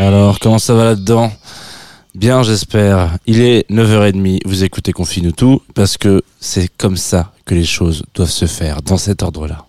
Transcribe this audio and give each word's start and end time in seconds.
Alors, 0.00 0.38
comment 0.40 0.58
ça 0.58 0.74
va 0.74 0.84
là-dedans? 0.84 1.30
Bien, 2.14 2.42
j'espère. 2.42 3.16
Il 3.26 3.40
est 3.40 3.70
9h30, 3.70 4.40
vous 4.44 4.64
écoutez 4.64 4.92
Confine 4.92 5.32
tout, 5.32 5.62
parce 5.74 5.96
que 5.96 6.22
c'est 6.40 6.68
comme 6.76 6.96
ça 6.96 7.32
que 7.44 7.54
les 7.54 7.64
choses 7.64 8.02
doivent 8.14 8.30
se 8.30 8.46
faire, 8.46 8.82
dans 8.82 8.98
cet 8.98 9.22
ordre-là. 9.22 9.66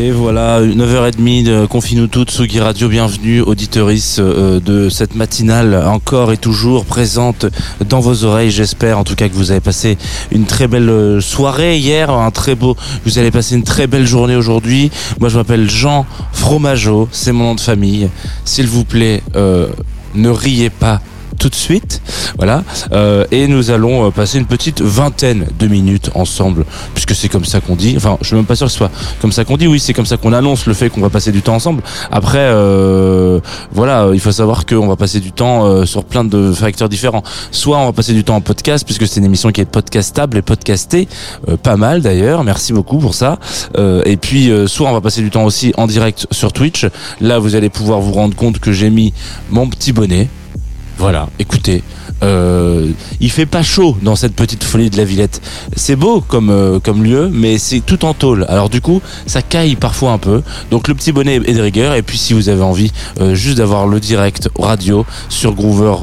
Et 0.00 0.12
voilà, 0.12 0.62
9h30 0.62 1.42
de 1.42 1.66
Confine 1.66 2.06
tout, 2.06 2.22
Tsugi 2.22 2.60
Radio, 2.60 2.88
bienvenue, 2.88 3.40
auditeurice 3.40 4.18
euh, 4.20 4.60
de 4.60 4.88
cette 4.88 5.16
matinale, 5.16 5.74
encore 5.74 6.30
et 6.30 6.36
toujours 6.36 6.84
présente 6.84 7.46
dans 7.88 7.98
vos 7.98 8.22
oreilles, 8.22 8.52
j'espère 8.52 8.96
en 8.96 9.02
tout 9.02 9.16
cas 9.16 9.28
que 9.28 9.34
vous 9.34 9.50
avez 9.50 9.58
passé 9.58 9.98
une 10.30 10.44
très 10.44 10.68
belle 10.68 10.88
euh, 10.88 11.20
soirée 11.20 11.78
hier, 11.78 12.12
un 12.12 12.30
très 12.30 12.54
beau, 12.54 12.76
vous 13.04 13.18
allez 13.18 13.32
passer 13.32 13.56
une 13.56 13.64
très 13.64 13.88
belle 13.88 14.06
journée 14.06 14.36
aujourd'hui. 14.36 14.92
Moi 15.18 15.30
je 15.30 15.36
m'appelle 15.36 15.68
Jean 15.68 16.06
Fromageau, 16.30 17.08
c'est 17.10 17.32
mon 17.32 17.42
nom 17.42 17.54
de 17.56 17.60
famille. 17.60 18.08
S'il 18.44 18.68
vous 18.68 18.84
plaît, 18.84 19.20
euh, 19.34 19.66
ne 20.14 20.28
riez 20.28 20.70
pas 20.70 21.00
tout 21.38 21.48
de 21.48 21.54
suite. 21.54 22.02
Voilà. 22.36 22.64
Euh, 22.92 23.24
et 23.30 23.46
nous 23.48 23.70
allons 23.70 24.06
euh, 24.06 24.10
passer 24.10 24.38
une 24.38 24.46
petite 24.46 24.80
vingtaine 24.80 25.46
de 25.58 25.66
minutes 25.66 26.10
ensemble, 26.14 26.64
puisque 26.94 27.14
c'est 27.14 27.28
comme 27.28 27.44
ça 27.44 27.60
qu'on 27.60 27.76
dit. 27.76 27.94
Enfin, 27.96 28.18
je 28.20 28.28
suis 28.28 28.36
même 28.36 28.44
pas 28.44 28.56
sûr 28.56 28.66
que 28.66 28.72
ce 28.72 28.78
soit 28.78 28.90
comme 29.20 29.32
ça 29.32 29.44
qu'on 29.44 29.56
dit. 29.56 29.66
Oui, 29.66 29.80
c'est 29.80 29.94
comme 29.94 30.06
ça 30.06 30.16
qu'on 30.16 30.32
annonce 30.32 30.66
le 30.66 30.74
fait 30.74 30.90
qu'on 30.90 31.00
va 31.00 31.10
passer 31.10 31.32
du 31.32 31.42
temps 31.42 31.54
ensemble. 31.54 31.82
Après, 32.10 32.38
euh, 32.38 33.40
voilà, 33.72 34.08
il 34.12 34.20
faut 34.20 34.32
savoir 34.32 34.66
qu'on 34.66 34.86
va 34.86 34.96
passer 34.96 35.20
du 35.20 35.32
temps 35.32 35.64
euh, 35.64 35.84
sur 35.86 36.04
plein 36.04 36.24
de 36.24 36.52
facteurs 36.52 36.88
différents. 36.88 37.22
Soit 37.50 37.78
on 37.78 37.86
va 37.86 37.92
passer 37.92 38.12
du 38.12 38.24
temps 38.24 38.36
en 38.36 38.40
podcast, 38.40 38.84
puisque 38.84 39.06
c'est 39.06 39.20
une 39.20 39.26
émission 39.26 39.50
qui 39.50 39.60
est 39.60 39.64
podcastable 39.64 40.36
et 40.36 40.42
podcastée, 40.42 41.08
euh, 41.48 41.56
pas 41.56 41.76
mal 41.76 42.02
d'ailleurs. 42.02 42.44
Merci 42.44 42.72
beaucoup 42.72 42.98
pour 42.98 43.14
ça. 43.14 43.38
Euh, 43.76 44.02
et 44.04 44.16
puis, 44.16 44.50
euh, 44.50 44.66
soit 44.66 44.88
on 44.88 44.92
va 44.92 45.00
passer 45.00 45.22
du 45.22 45.30
temps 45.30 45.44
aussi 45.44 45.72
en 45.76 45.86
direct 45.86 46.26
sur 46.30 46.52
Twitch. 46.52 46.86
Là, 47.20 47.38
vous 47.38 47.54
allez 47.54 47.70
pouvoir 47.70 48.00
vous 48.00 48.12
rendre 48.12 48.34
compte 48.34 48.58
que 48.58 48.72
j'ai 48.72 48.90
mis 48.90 49.12
mon 49.50 49.68
petit 49.68 49.92
bonnet. 49.92 50.28
Voilà, 50.98 51.28
écoutez, 51.38 51.84
euh, 52.24 52.90
il 53.20 53.30
fait 53.30 53.46
pas 53.46 53.62
chaud 53.62 53.96
dans 54.02 54.16
cette 54.16 54.34
petite 54.34 54.64
folie 54.64 54.90
de 54.90 54.96
la 54.96 55.04
Villette. 55.04 55.40
C'est 55.76 55.94
beau 55.94 56.20
comme 56.20 56.50
euh, 56.50 56.80
comme 56.80 57.04
lieu, 57.04 57.30
mais 57.32 57.56
c'est 57.56 57.78
tout 57.78 58.04
en 58.04 58.14
tôle. 58.14 58.44
Alors 58.48 58.68
du 58.68 58.80
coup, 58.80 59.00
ça 59.24 59.40
caille 59.40 59.76
parfois 59.76 60.10
un 60.10 60.18
peu. 60.18 60.42
Donc 60.72 60.88
le 60.88 60.94
petit 60.96 61.12
bonnet 61.12 61.36
est 61.36 61.54
de 61.54 61.62
rigueur. 61.62 61.94
Et 61.94 62.02
puis 62.02 62.18
si 62.18 62.32
vous 62.32 62.48
avez 62.48 62.62
envie 62.62 62.90
euh, 63.20 63.36
juste 63.36 63.58
d'avoir 63.58 63.86
le 63.86 64.00
direct 64.00 64.48
radio 64.58 65.06
sur 65.28 65.54
Groover 65.54 65.94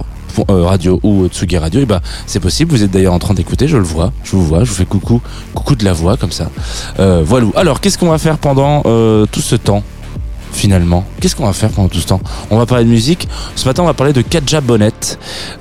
euh, 0.49 0.63
radio 0.63 1.01
ou 1.03 1.27
Tsugi 1.27 1.57
Radio, 1.57 1.85
bah 1.85 2.01
c'est 2.25 2.39
possible. 2.39 2.71
Vous 2.71 2.81
êtes 2.81 2.91
d'ailleurs 2.91 3.13
en 3.13 3.19
train 3.19 3.33
d'écouter, 3.33 3.67
je 3.67 3.75
le 3.75 3.83
vois, 3.83 4.13
je 4.23 4.31
vous 4.31 4.45
vois, 4.45 4.63
je 4.63 4.69
vous 4.69 4.75
fais 4.75 4.85
coucou, 4.85 5.21
coucou 5.53 5.75
de 5.75 5.83
la 5.83 5.91
voix 5.91 6.15
comme 6.15 6.31
ça. 6.31 6.49
Voilà. 6.97 7.47
Alors 7.55 7.81
qu'est-ce 7.81 7.97
qu'on 7.97 8.11
va 8.11 8.17
faire 8.17 8.37
pendant 8.37 8.81
tout 8.83 9.41
ce 9.41 9.57
temps? 9.57 9.83
Finalement 10.55 11.03
Qu'est-ce 11.19 11.35
qu'on 11.35 11.45
va 11.45 11.53
faire 11.53 11.69
pendant 11.69 11.89
tout 11.89 11.99
ce 11.99 12.07
temps 12.07 12.21
On 12.49 12.57
va 12.57 12.65
parler 12.65 12.85
de 12.85 12.89
musique. 12.89 13.27
Ce 13.55 13.67
matin, 13.67 13.83
on 13.83 13.85
va 13.85 13.93
parler 13.93 14.13
de 14.13 14.21
Kadja 14.21 14.61
Bonnet, 14.61 14.91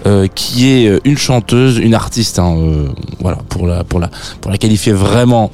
euh, 0.06 0.26
qui 0.34 0.70
est 0.70 0.86
euh, 0.86 1.00
une 1.04 1.18
chanteuse, 1.18 1.78
une 1.78 1.94
artiste. 1.94 2.38
hein, 2.38 2.54
euh, 2.56 2.88
voilà, 3.20 3.38
pour 3.48 3.66
la 3.66 3.84
pour 3.84 4.00
la 4.00 4.10
pour 4.40 4.50
la 4.50 4.58
qualifier 4.58 4.92
vraiment. 4.92 5.50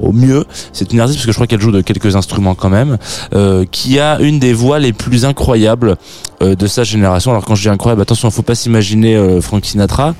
Au 0.00 0.12
mieux, 0.12 0.44
c'est 0.72 0.92
une 0.92 1.00
artiste 1.00 1.18
parce 1.18 1.26
que 1.26 1.32
je 1.32 1.36
crois 1.36 1.46
qu'elle 1.46 1.60
joue 1.60 1.72
de 1.72 1.80
quelques 1.80 2.16
instruments 2.16 2.54
quand 2.54 2.70
même, 2.70 2.98
euh, 3.34 3.64
qui 3.70 3.98
a 3.98 4.18
une 4.20 4.38
des 4.38 4.52
voix 4.52 4.78
les 4.78 4.92
plus 4.92 5.24
incroyables 5.24 5.96
euh, 6.42 6.54
de 6.54 6.66
sa 6.66 6.84
génération. 6.84 7.30
Alors 7.32 7.44
quand 7.44 7.54
je 7.54 7.62
dis 7.62 7.68
incroyable, 7.68 8.00
attention, 8.00 8.30
faut 8.30 8.42
pas 8.42 8.54
s'imaginer 8.54 9.14
euh, 9.14 9.40
Frank 9.40 9.64
Sinatra. 9.64 10.14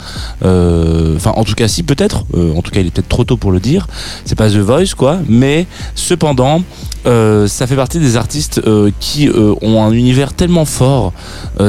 Euh, 0.44 1.16
Enfin, 1.16 1.32
en 1.36 1.44
tout 1.44 1.54
cas, 1.54 1.68
si 1.68 1.82
peut-être. 1.82 2.24
En 2.34 2.62
tout 2.62 2.70
cas, 2.70 2.80
il 2.80 2.86
est 2.86 2.90
peut-être 2.90 3.08
trop 3.08 3.24
tôt 3.24 3.36
pour 3.36 3.52
le 3.52 3.60
dire. 3.60 3.86
C'est 4.24 4.36
pas 4.36 4.48
The 4.48 4.56
Voice, 4.56 4.94
quoi. 4.96 5.18
Mais 5.28 5.66
cependant, 5.94 6.62
ça 7.04 7.66
fait 7.66 7.76
partie 7.76 7.98
des 7.98 8.16
artistes 8.16 8.62
qui 9.00 9.28
ont 9.60 9.84
un 9.84 9.92
univers 9.92 10.32
tellement 10.32 10.64
fort, 10.64 11.12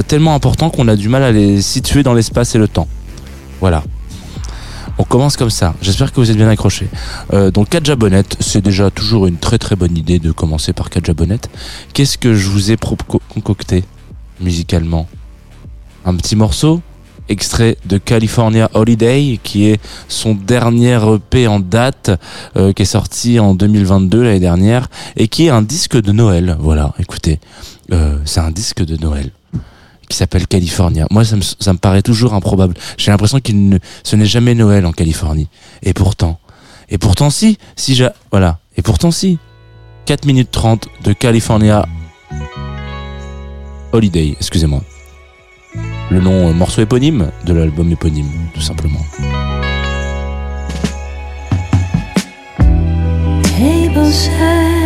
tellement 0.08 0.36
important 0.36 0.70
qu'on 0.70 0.88
a 0.88 0.96
du 0.96 1.10
mal 1.10 1.24
à 1.24 1.32
les 1.32 1.62
situer 1.62 2.04
dans 2.04 2.14
l'espace 2.14 2.56
et 2.56 2.60
le 2.60 2.68
temps. 2.68 2.88
Voilà. 3.60 3.84
On 5.02 5.04
commence 5.04 5.36
comme 5.36 5.50
ça. 5.50 5.74
J'espère 5.82 6.12
que 6.12 6.18
vous 6.18 6.30
êtes 6.30 6.38
bien 6.38 6.48
accrochés. 6.48 6.88
Euh, 7.34 7.50
donc 7.50 7.70
Kadja 7.70 7.96
Bonnet, 7.96 8.22
c'est 8.40 8.62
déjà 8.62 8.92
toujours 8.92 9.26
une 9.26 9.38
très 9.38 9.58
très 9.58 9.76
bonne 9.76 9.98
idée 9.98 10.20
de 10.20 10.32
commencer 10.32 10.74
par 10.74 10.92
Kadja 10.92 11.16
Bonnet. 11.16 11.40
Qu'est-ce 11.92 12.20
que 12.20 12.36
je 12.36 12.48
vous 12.48 12.72
ai 12.72 12.78
concocté 12.78 13.84
musicalement? 14.40 15.08
Un 16.06 16.16
petit 16.16 16.36
morceau 16.36 16.82
extrait 17.30 17.78
de 17.88 17.98
California 17.98 18.70
Holiday 18.76 19.40
qui 19.42 19.70
est 19.70 19.82
son 20.08 20.36
dernier 20.36 21.00
EP 21.16 21.48
en 21.48 21.60
date 21.60 22.12
euh, 22.56 22.72
qui 22.72 22.84
est 22.84 22.86
sorti 22.86 23.40
en 23.40 23.56
2022 23.56 24.22
l'année 24.22 24.40
dernière 24.40 24.88
et 25.18 25.28
qui 25.28 25.48
est 25.48 25.50
un 25.50 25.64
disque 25.64 26.00
de 26.00 26.12
Noël. 26.12 26.56
Voilà, 26.60 26.94
écoutez, 27.00 27.40
euh, 27.92 28.20
c'est 28.26 28.40
un 28.40 28.52
disque 28.52 28.86
de 28.86 28.98
Noël 28.98 29.32
qui 30.12 30.18
s'appelle 30.18 30.46
California. 30.46 31.08
Moi, 31.10 31.24
ça 31.24 31.38
me, 31.38 31.42
ça 31.42 31.74
me 31.74 31.78
paraît 31.78 32.02
toujours 32.02 32.34
improbable. 32.34 32.76
J'ai 32.98 33.12
l'impression 33.12 33.40
qu'il 33.40 33.70
ne, 33.70 33.80
ce 34.04 34.16
n'est 34.16 34.26
jamais 34.26 34.54
Noël 34.54 34.86
en 34.86 34.92
Californie. 34.92 35.48
Et 35.84 35.94
pourtant, 35.94 36.40
et 36.90 36.98
pourtant 36.98 37.30
si, 37.30 37.58
si 37.78 37.96
j'a, 37.96 38.14
voilà. 38.32 38.60
Et 38.78 38.82
pourtant 38.82 39.12
si. 39.12 39.40
4 40.06 40.26
minutes 40.26 40.52
30 40.52 40.88
de 41.04 41.14
California 41.14 41.86
Holiday, 43.94 44.36
excusez-moi. 44.38 44.82
Le 46.10 46.20
nom 46.20 46.50
euh, 46.50 46.54
morceau 46.54 46.82
éponyme 46.82 47.32
de 47.46 47.54
l'album 47.54 47.90
éponyme, 47.92 48.30
tout 48.54 48.62
simplement. 48.62 49.00
Table 53.44 54.81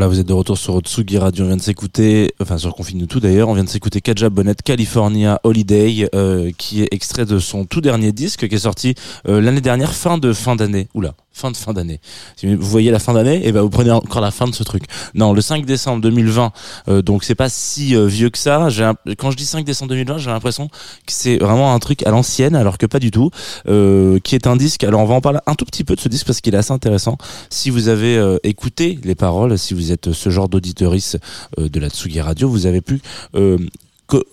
Voilà, 0.00 0.14
vous 0.14 0.18
êtes 0.18 0.28
de 0.28 0.32
retour 0.32 0.56
sur 0.56 0.76
Otsugi 0.76 1.18
Radio. 1.18 1.44
On 1.44 1.48
vient 1.48 1.58
de 1.58 1.60
s'écouter, 1.60 2.32
enfin 2.40 2.56
sur 2.56 2.74
Confine 2.74 3.06
tout 3.06 3.20
d'ailleurs, 3.20 3.50
on 3.50 3.52
vient 3.52 3.64
de 3.64 3.68
s'écouter 3.68 4.00
Kaja 4.00 4.30
Bonnet 4.30 4.54
California 4.54 5.38
Holiday, 5.44 6.08
euh, 6.14 6.52
qui 6.56 6.80
est 6.82 6.88
extrait 6.90 7.26
de 7.26 7.38
son 7.38 7.66
tout 7.66 7.82
dernier 7.82 8.10
disque 8.10 8.48
qui 8.48 8.54
est 8.54 8.60
sorti 8.60 8.94
euh, 9.28 9.42
l'année 9.42 9.60
dernière, 9.60 9.92
fin 9.92 10.16
de 10.16 10.32
fin 10.32 10.56
d'année. 10.56 10.88
Oula, 10.94 11.12
fin 11.40 11.50
de 11.50 11.56
fin 11.56 11.72
d'année. 11.72 12.00
Si 12.36 12.46
vous 12.46 12.62
voyez 12.62 12.90
la 12.90 12.98
fin 12.98 13.14
d'année, 13.14 13.46
et 13.46 13.52
ben 13.52 13.62
vous 13.62 13.70
prenez 13.70 13.90
encore 13.90 14.20
la 14.20 14.30
fin 14.30 14.46
de 14.46 14.54
ce 14.54 14.62
truc. 14.62 14.84
Non, 15.14 15.32
le 15.32 15.40
5 15.40 15.64
décembre 15.64 16.02
2020, 16.02 16.52
euh, 16.88 17.02
donc 17.02 17.24
c'est 17.24 17.34
pas 17.34 17.48
si 17.48 17.96
euh, 17.96 18.06
vieux 18.06 18.30
que 18.30 18.38
ça. 18.38 18.68
Quand 19.18 19.30
je 19.30 19.36
dis 19.36 19.46
5 19.46 19.64
décembre 19.64 19.90
2020, 19.90 20.18
j'ai 20.18 20.30
l'impression 20.30 20.68
que 20.68 21.12
c'est 21.12 21.38
vraiment 21.38 21.74
un 21.74 21.78
truc 21.78 22.06
à 22.06 22.10
l'ancienne, 22.10 22.54
alors 22.54 22.78
que 22.78 22.86
pas 22.86 22.98
du 22.98 23.10
tout. 23.10 23.30
Euh, 23.66 24.18
qui 24.20 24.34
est 24.34 24.46
un 24.46 24.56
disque. 24.56 24.84
Alors 24.84 25.00
on 25.00 25.06
va 25.06 25.14
en 25.14 25.20
parler 25.20 25.38
un 25.46 25.54
tout 25.54 25.64
petit 25.64 25.84
peu 25.84 25.96
de 25.96 26.00
ce 26.00 26.08
disque 26.08 26.26
parce 26.26 26.40
qu'il 26.40 26.54
est 26.54 26.58
assez 26.58 26.72
intéressant. 26.72 27.16
Si 27.48 27.70
vous 27.70 27.88
avez 27.88 28.16
euh, 28.16 28.38
écouté 28.42 28.98
les 29.04 29.14
paroles, 29.14 29.58
si 29.58 29.74
vous 29.74 29.92
êtes 29.92 30.12
ce 30.12 30.30
genre 30.30 30.48
d'auditorice 30.48 31.16
euh, 31.58 31.68
de 31.68 31.80
la 31.80 31.88
Tsugi 31.88 32.20
Radio, 32.20 32.48
vous 32.48 32.66
avez 32.66 32.80
pu 32.80 33.00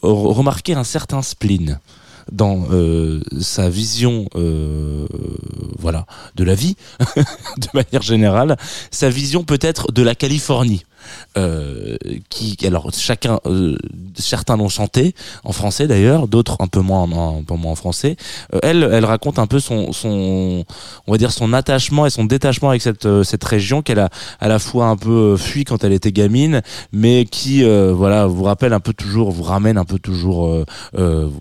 remarquer 0.01 0.73
un 0.73 0.83
certain 0.83 1.21
spleen 1.21 1.79
dans 2.31 2.65
euh, 2.71 3.21
sa 3.39 3.69
vision 3.69 4.27
euh, 4.35 5.07
voilà 5.77 6.05
de 6.35 6.43
la 6.43 6.55
vie 6.55 6.75
de 7.57 7.67
manière 7.73 8.01
générale 8.01 8.57
sa 8.91 9.09
vision 9.09 9.43
peut-être 9.43 9.91
de 9.91 10.01
la 10.03 10.15
Californie 10.15 10.83
euh, 11.37 11.97
qui 12.29 12.57
alors 12.65 12.89
chacun 12.93 13.39
euh, 13.45 13.77
certains 14.15 14.57
l'ont 14.57 14.69
chanté 14.69 15.13
en 15.43 15.51
français 15.51 15.87
d'ailleurs 15.87 16.27
d'autres 16.27 16.57
un 16.59 16.67
peu 16.67 16.81
moins 16.81 17.01
en, 17.03 17.39
un 17.39 17.43
peu 17.43 17.55
moins 17.55 17.71
en 17.71 17.75
français. 17.75 18.15
Euh, 18.53 18.59
elle 18.63 18.89
elle 18.91 19.05
raconte 19.05 19.39
un 19.39 19.47
peu 19.47 19.59
son 19.59 19.91
son 19.93 20.65
on 21.05 21.11
va 21.11 21.17
dire 21.17 21.31
son 21.31 21.53
attachement 21.53 22.05
et 22.05 22.09
son 22.09 22.25
détachement 22.25 22.69
avec 22.69 22.81
cette 22.81 23.05
euh, 23.05 23.23
cette 23.23 23.43
région 23.43 23.81
qu'elle 23.81 23.99
a 23.99 24.09
à 24.39 24.47
la 24.47 24.59
fois 24.59 24.87
un 24.87 24.97
peu 24.97 25.33
euh, 25.33 25.37
fui 25.37 25.63
quand 25.63 25.83
elle 25.83 25.93
était 25.93 26.11
gamine 26.11 26.61
mais 26.91 27.25
qui 27.25 27.63
voilà 27.63 28.27
vous 28.27 28.43
rappelle 28.43 28.73
un 28.73 28.79
peu 28.79 28.93
toujours 28.93 29.31
vous 29.31 29.43
ramène 29.43 29.77
un 29.77 29.85
peu 29.85 29.99
toujours 29.99 30.63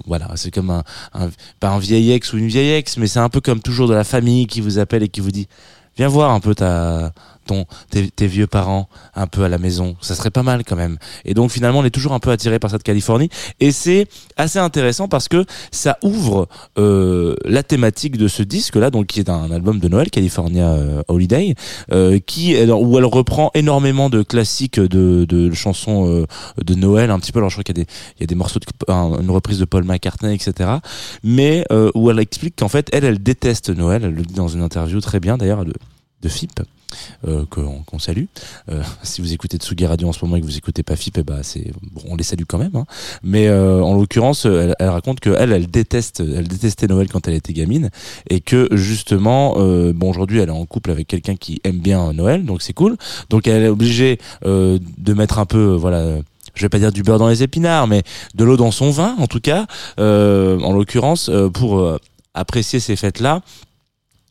voilà 0.07 0.29
c'est 0.37 0.51
comme 0.51 0.71
un, 0.71 0.83
un 1.15 1.31
pas 1.61 1.71
un 1.71 1.79
vieil 1.79 2.13
ex 2.13 2.33
ou 2.33 2.39
une 2.39 2.49
vieille 2.49 2.73
ex 2.73 2.97
mais 2.97 3.07
c'est 3.07 3.19
un 3.19 3.29
peu 3.29 3.41
comme 3.41 3.61
toujours 3.61 3.89
de 3.89 3.95
la 3.95 4.05
famille 4.05 4.47
qui 4.47 4.61
vous 4.61 4.79
appelle 4.79 5.03
et 5.03 5.09
qui 5.09 5.21
vous 5.21 5.31
dit 5.31 5.49
viens 5.97 6.09
voir 6.09 6.31
un 6.31 6.41
peu 6.41 6.55
ta 6.55 7.13
ton 7.47 7.65
tes, 7.91 8.11
tes 8.11 8.27
vieux 8.27 8.47
parents 8.47 8.89
un 9.15 9.27
peu 9.27 9.45
à 9.45 9.49
la 9.49 9.59
maison. 9.59 9.97
Ça 10.01 10.15
serait 10.15 10.31
pas 10.31 10.43
mal 10.43 10.65
quand 10.65 10.77
même. 10.77 10.99
Et 11.25 11.35
donc 11.35 11.51
finalement 11.51 11.79
on 11.81 11.85
est 11.85 11.91
toujours 11.91 12.13
un 12.13 12.19
peu 12.19 12.31
attiré 12.31 12.59
par 12.59 12.71
cette 12.71 12.83
Californie. 12.83 13.29
Et 13.61 13.73
c'est 13.73 14.07
assez 14.37 14.59
intéressant 14.59 15.09
parce 15.09 15.29
que 15.29 15.45
ça 15.71 15.99
ouvre 16.03 16.49
euh, 16.79 17.35
la 17.45 17.63
thématique 17.63 18.17
de 18.17 18.29
ce 18.29 18.43
disque 18.43 18.77
là 18.77 18.91
donc 18.91 19.07
qui 19.07 19.21
est 19.21 19.31
un 19.31 19.51
album 19.51 19.79
de 19.79 19.89
Noël 19.89 20.11
California 20.11 20.69
euh, 20.71 21.03
Holiday 21.09 21.55
euh, 21.93 22.19
qui 22.19 22.57
où 22.71 22.99
elle 22.99 23.05
reprend 23.05 23.51
énormément 23.55 24.11
de 24.11 24.23
classiques 24.23 24.81
de, 24.81 25.25
de 25.29 25.53
chansons 25.53 26.09
euh, 26.11 26.27
de 26.63 26.75
Noël 26.75 27.11
un 27.11 27.19
petit 27.19 27.33
peu. 27.33 27.39
Alors 27.39 27.51
je 27.51 27.55
crois 27.57 27.65
qu'il 27.65 27.77
y 27.79 27.81
a 27.81 27.85
des 27.85 27.91
il 28.19 28.21
y 28.21 28.25
a 28.25 28.27
des 28.27 28.35
morceaux 28.35 28.59
de 28.61 28.93
un- 28.93 29.21
une 29.21 29.31
reprise 29.31 29.59
de 29.59 29.65
Paul 29.65 29.85
McCartney 29.85 30.35
etc 30.35 30.71
mais 31.23 31.65
euh, 31.73 31.91
où 31.95 32.11
elle 32.11 32.19
explique 32.19 32.57
qu'en 32.57 32.69
fait 32.69 32.89
elle 32.93 33.05
elle 33.05 33.23
déteste 33.23 33.71
Noël. 33.71 34.03
Elle 34.05 34.15
le 34.15 34.23
dit 34.23 34.35
dans 34.35 34.49
une 34.49 34.63
interview 34.63 35.01
très 35.01 35.21
bien 35.21 35.37
d'ailleurs 35.37 35.65
de 35.65 35.73
de 36.23 36.29
FIP 36.29 36.61
euh, 37.27 37.45
qu'on 37.47 37.99
salue. 37.99 38.25
Euh, 38.71 38.83
si 39.03 39.21
vous 39.21 39.33
écoutez 39.33 39.59
Tsugi 39.59 39.87
Radio 39.87 40.09
en 40.09 40.13
ce 40.13 40.25
moment 40.25 40.37
et 40.37 40.41
que 40.41 40.47
vous 40.47 40.59
écoutez 40.59 40.83
pas 40.83 40.97
FIP, 40.97 41.19
eh 41.19 41.23
ben 41.23 41.43
c'est 41.43 41.73
bon, 41.93 42.03
on 42.09 42.17
les 42.17 42.25
salue 42.25 42.45
quand 42.47 42.59
même. 42.59 42.75
Hein. 42.75 42.87
Mais 43.23 43.49
euh, 43.49 43.83
en 43.83 43.95
l'occurrence, 43.95 44.45
elle, 44.45 44.75
elle 44.79 44.89
raconte 44.89 45.21
que 45.21 45.31
elle, 45.31 45.53
elle 45.53 45.67
déteste, 45.67 46.21
elle 46.21 46.49
détestait 46.49 46.87
Noël 46.87 47.09
quand 47.09 47.29
elle 47.29 47.35
était 47.35 47.53
gamine 47.53 47.91
et 48.31 48.41
que 48.41 48.69
justement, 48.73 49.55
euh, 49.59 49.93
bon 49.93 50.11
aujourd'hui, 50.11 50.39
elle 50.41 50.49
est 50.49 50.53
en 50.53 50.67
couple 50.67 50.91
avec 50.91 51.07
quelqu'un 51.07 51.37
qui 51.37 51.61
aime 51.65 51.79
bien 51.79 52.13
Noël, 52.13 52.45
donc 52.45 52.63
c'est 52.63 52.73
cool. 52.73 52.97
Donc 53.31 53.47
elle 53.47 53.63
est 53.63 53.69
obligée 53.69 54.19
euh, 54.45 54.79
de 54.99 55.15
mettre 55.15 55.39
un 55.39 55.47
peu, 55.47 55.73
euh, 55.73 55.77
voilà. 55.77 56.19
Je 56.55 56.63
vais 56.63 56.71
pas 56.71 56.79
dire 56.79 56.93
du 56.93 57.03
beurre 57.03 57.19
dans 57.19 57.29
les 57.29 57.43
épinards, 57.43 57.87
mais 57.87 58.03
de 58.35 58.45
l'eau 58.45 58.57
dans 58.57 58.71
son 58.71 58.91
vin, 58.91 59.15
en 59.19 59.27
tout 59.27 59.41
cas, 59.41 59.67
euh, 60.01 60.59
en 60.61 60.73
l'occurrence, 60.73 61.29
euh, 61.29 61.51
pour 61.51 61.79
euh, 61.81 61.99
apprécier 62.33 62.81
ces 62.81 62.97
fêtes-là 62.97 63.43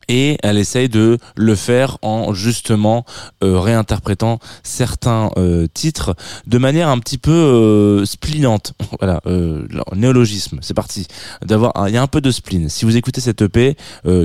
et 0.07 0.37
elle 0.43 0.57
essaye 0.57 0.89
de 0.89 1.17
le 1.35 1.55
faire 1.55 1.97
en 2.01 2.33
justement 2.33 3.05
euh, 3.43 3.59
réinterprétant 3.59 4.39
certains 4.63 5.31
euh, 5.37 5.67
titres 5.73 6.15
de 6.47 6.57
manière 6.57 6.89
un 6.89 6.99
petit 6.99 7.17
peu 7.17 7.31
euh, 7.31 8.05
splinante. 8.05 8.73
Voilà, 8.99 9.19
euh, 9.27 9.67
néologisme, 9.93 10.59
c'est 10.61 10.73
parti. 10.73 11.05
D'avoir, 11.43 11.73
il 11.87 11.93
y 11.93 11.97
a 11.97 12.01
un 12.01 12.07
peu 12.07 12.21
de 12.21 12.31
spleen. 12.31 12.69
Si 12.69 12.85
vous 12.85 12.95
écoutez 12.95 13.19
cette 13.19 13.41
EP 13.41 13.75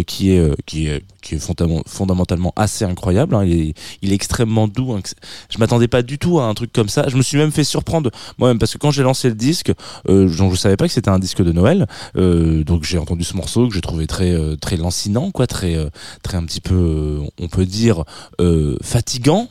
qui 0.07 0.31
est 0.31 0.55
qui 0.65 0.87
est 0.87 1.03
qui 1.21 1.35
est 1.35 1.39
fondam- 1.39 1.83
fondamentalement 1.87 2.53
assez 2.57 2.85
incroyable, 2.85 3.35
hein, 3.35 3.45
il, 3.45 3.75
est, 4.11 4.12
extrêmement 4.15 4.69
doux. 4.69 4.93
hein, 4.93 5.00
je 5.50 5.59
m'attendais 5.59 5.89
pas 5.89 6.03
du 6.03 6.19
tout 6.19 6.41
à 6.41 6.45
un 6.45 6.55
truc 6.55 6.73
comme 6.73 6.89
ça. 6.89 7.07
Je 7.09 7.17
me 7.17 7.23
suis 7.23 7.37
même 7.39 7.53
fait 7.53 7.65
surprendre 7.65 8.11
moi-même 8.39 8.59
parce 8.59 8.73
que 8.73 8.79
quand 8.79 8.91
j'ai 8.91 9.03
lancé 9.03 9.29
le 9.29 9.35
disque, 9.35 9.73
euh, 10.09 10.29
je, 10.29 10.55
savais 10.57 10.77
pas 10.77 10.87
que 10.87 10.93
c'était 10.93 11.11
un 11.11 11.19
disque 11.19 11.43
de 11.43 11.53
Noël. 11.53 11.87
Euh, 12.17 12.65
donc 12.65 12.85
j'ai 12.85 12.99
entendu 12.99 13.25
ce 13.25 13.37
morceau 13.37 13.69
que 13.69 13.75
j'ai 13.75 13.81
trouvé 13.81 14.07
très 14.07 14.31
euh, 14.33 14.57
très 14.57 14.77
lancinant, 14.77 15.31
quoi, 15.31 15.47
très 15.47 15.75
euh, 15.77 15.89
très 16.23 16.37
un 16.37 16.45
petit 16.45 16.61
peu, 16.61 17.21
on 17.41 17.49
peut 17.49 17.67
dire 17.67 18.05
fatigant. 18.83 19.49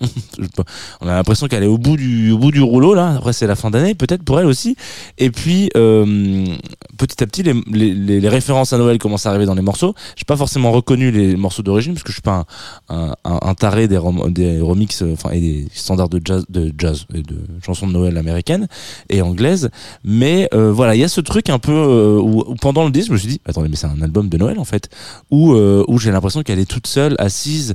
on 1.01 1.07
a 1.07 1.13
l'impression 1.15 1.47
qu'elle 1.47 1.63
est 1.63 1.67
au 1.67 1.77
bout 1.77 1.97
du 1.97 2.35
bout 2.35 2.51
du 2.51 2.61
rouleau 2.61 2.93
là. 2.93 3.15
Après 3.17 3.33
c'est 3.33 3.47
la 3.47 3.55
fin 3.55 3.69
d'année, 3.69 3.95
peut-être 3.95 4.23
pour 4.23 4.39
elle 4.39 4.45
aussi. 4.45 4.75
Et 5.17 5.31
puis 5.31 5.69
petit 5.73 7.23
à 7.23 7.27
petit 7.27 7.43
les- 7.43 7.93
les 8.19 8.29
références 8.29 8.73
à 8.73 8.77
Noël 8.77 8.97
commencent 8.97 9.25
à 9.25 9.29
arriver 9.29 9.45
dans 9.45 9.55
les 9.55 9.61
morceaux. 9.61 9.93
J'ai 10.15 10.25
pas 10.25 10.37
forcément 10.37 10.71
reconnu 10.71 11.11
les 11.11 11.35
morceaux 11.35 11.58
d'origine 11.63 11.93
parce 11.93 12.03
que 12.03 12.09
je 12.09 12.15
suis 12.15 12.21
pas 12.21 12.45
un, 12.89 13.53
taré 13.55 13.87
des, 13.87 13.97
rom- 13.97 14.21
remixes, 14.61 15.01
euh, 15.01 15.13
enfin 15.13 15.31
et 15.31 15.39
des 15.41 15.67
standards 15.73 16.09
de 16.09 16.21
jazz, 16.23 16.45
de 16.49 16.73
jazz 16.77 17.05
et 17.13 17.21
de 17.21 17.37
chansons 17.65 17.87
de 17.87 17.93
Noël 17.93 18.17
américaines 18.17 18.67
et 19.09 19.21
anglaises. 19.21 19.69
Mais 20.03 20.49
euh, 20.53 20.71
voilà, 20.71 20.95
il 20.95 21.01
y 21.01 21.03
a 21.03 21.09
ce 21.09 21.21
truc 21.21 21.49
un 21.49 21.59
peu 21.59 21.71
euh, 21.71 22.19
où, 22.19 22.55
pendant 22.61 22.85
le 22.85 22.91
disque, 22.91 23.07
je 23.07 23.13
me 23.13 23.17
suis 23.17 23.27
dit, 23.27 23.41
attendez, 23.45 23.69
mais 23.69 23.75
c'est 23.75 23.87
un 23.87 24.01
album 24.01 24.29
de 24.29 24.37
Noël 24.37 24.59
en 24.59 24.65
fait, 24.65 24.89
où 25.31 25.53
où 25.53 25.97
j'ai 25.97 26.11
l'impression 26.11 26.43
qu'elle 26.43 26.59
est 26.59 26.69
toute 26.69 26.87
seule, 26.87 27.15
assise 27.17 27.73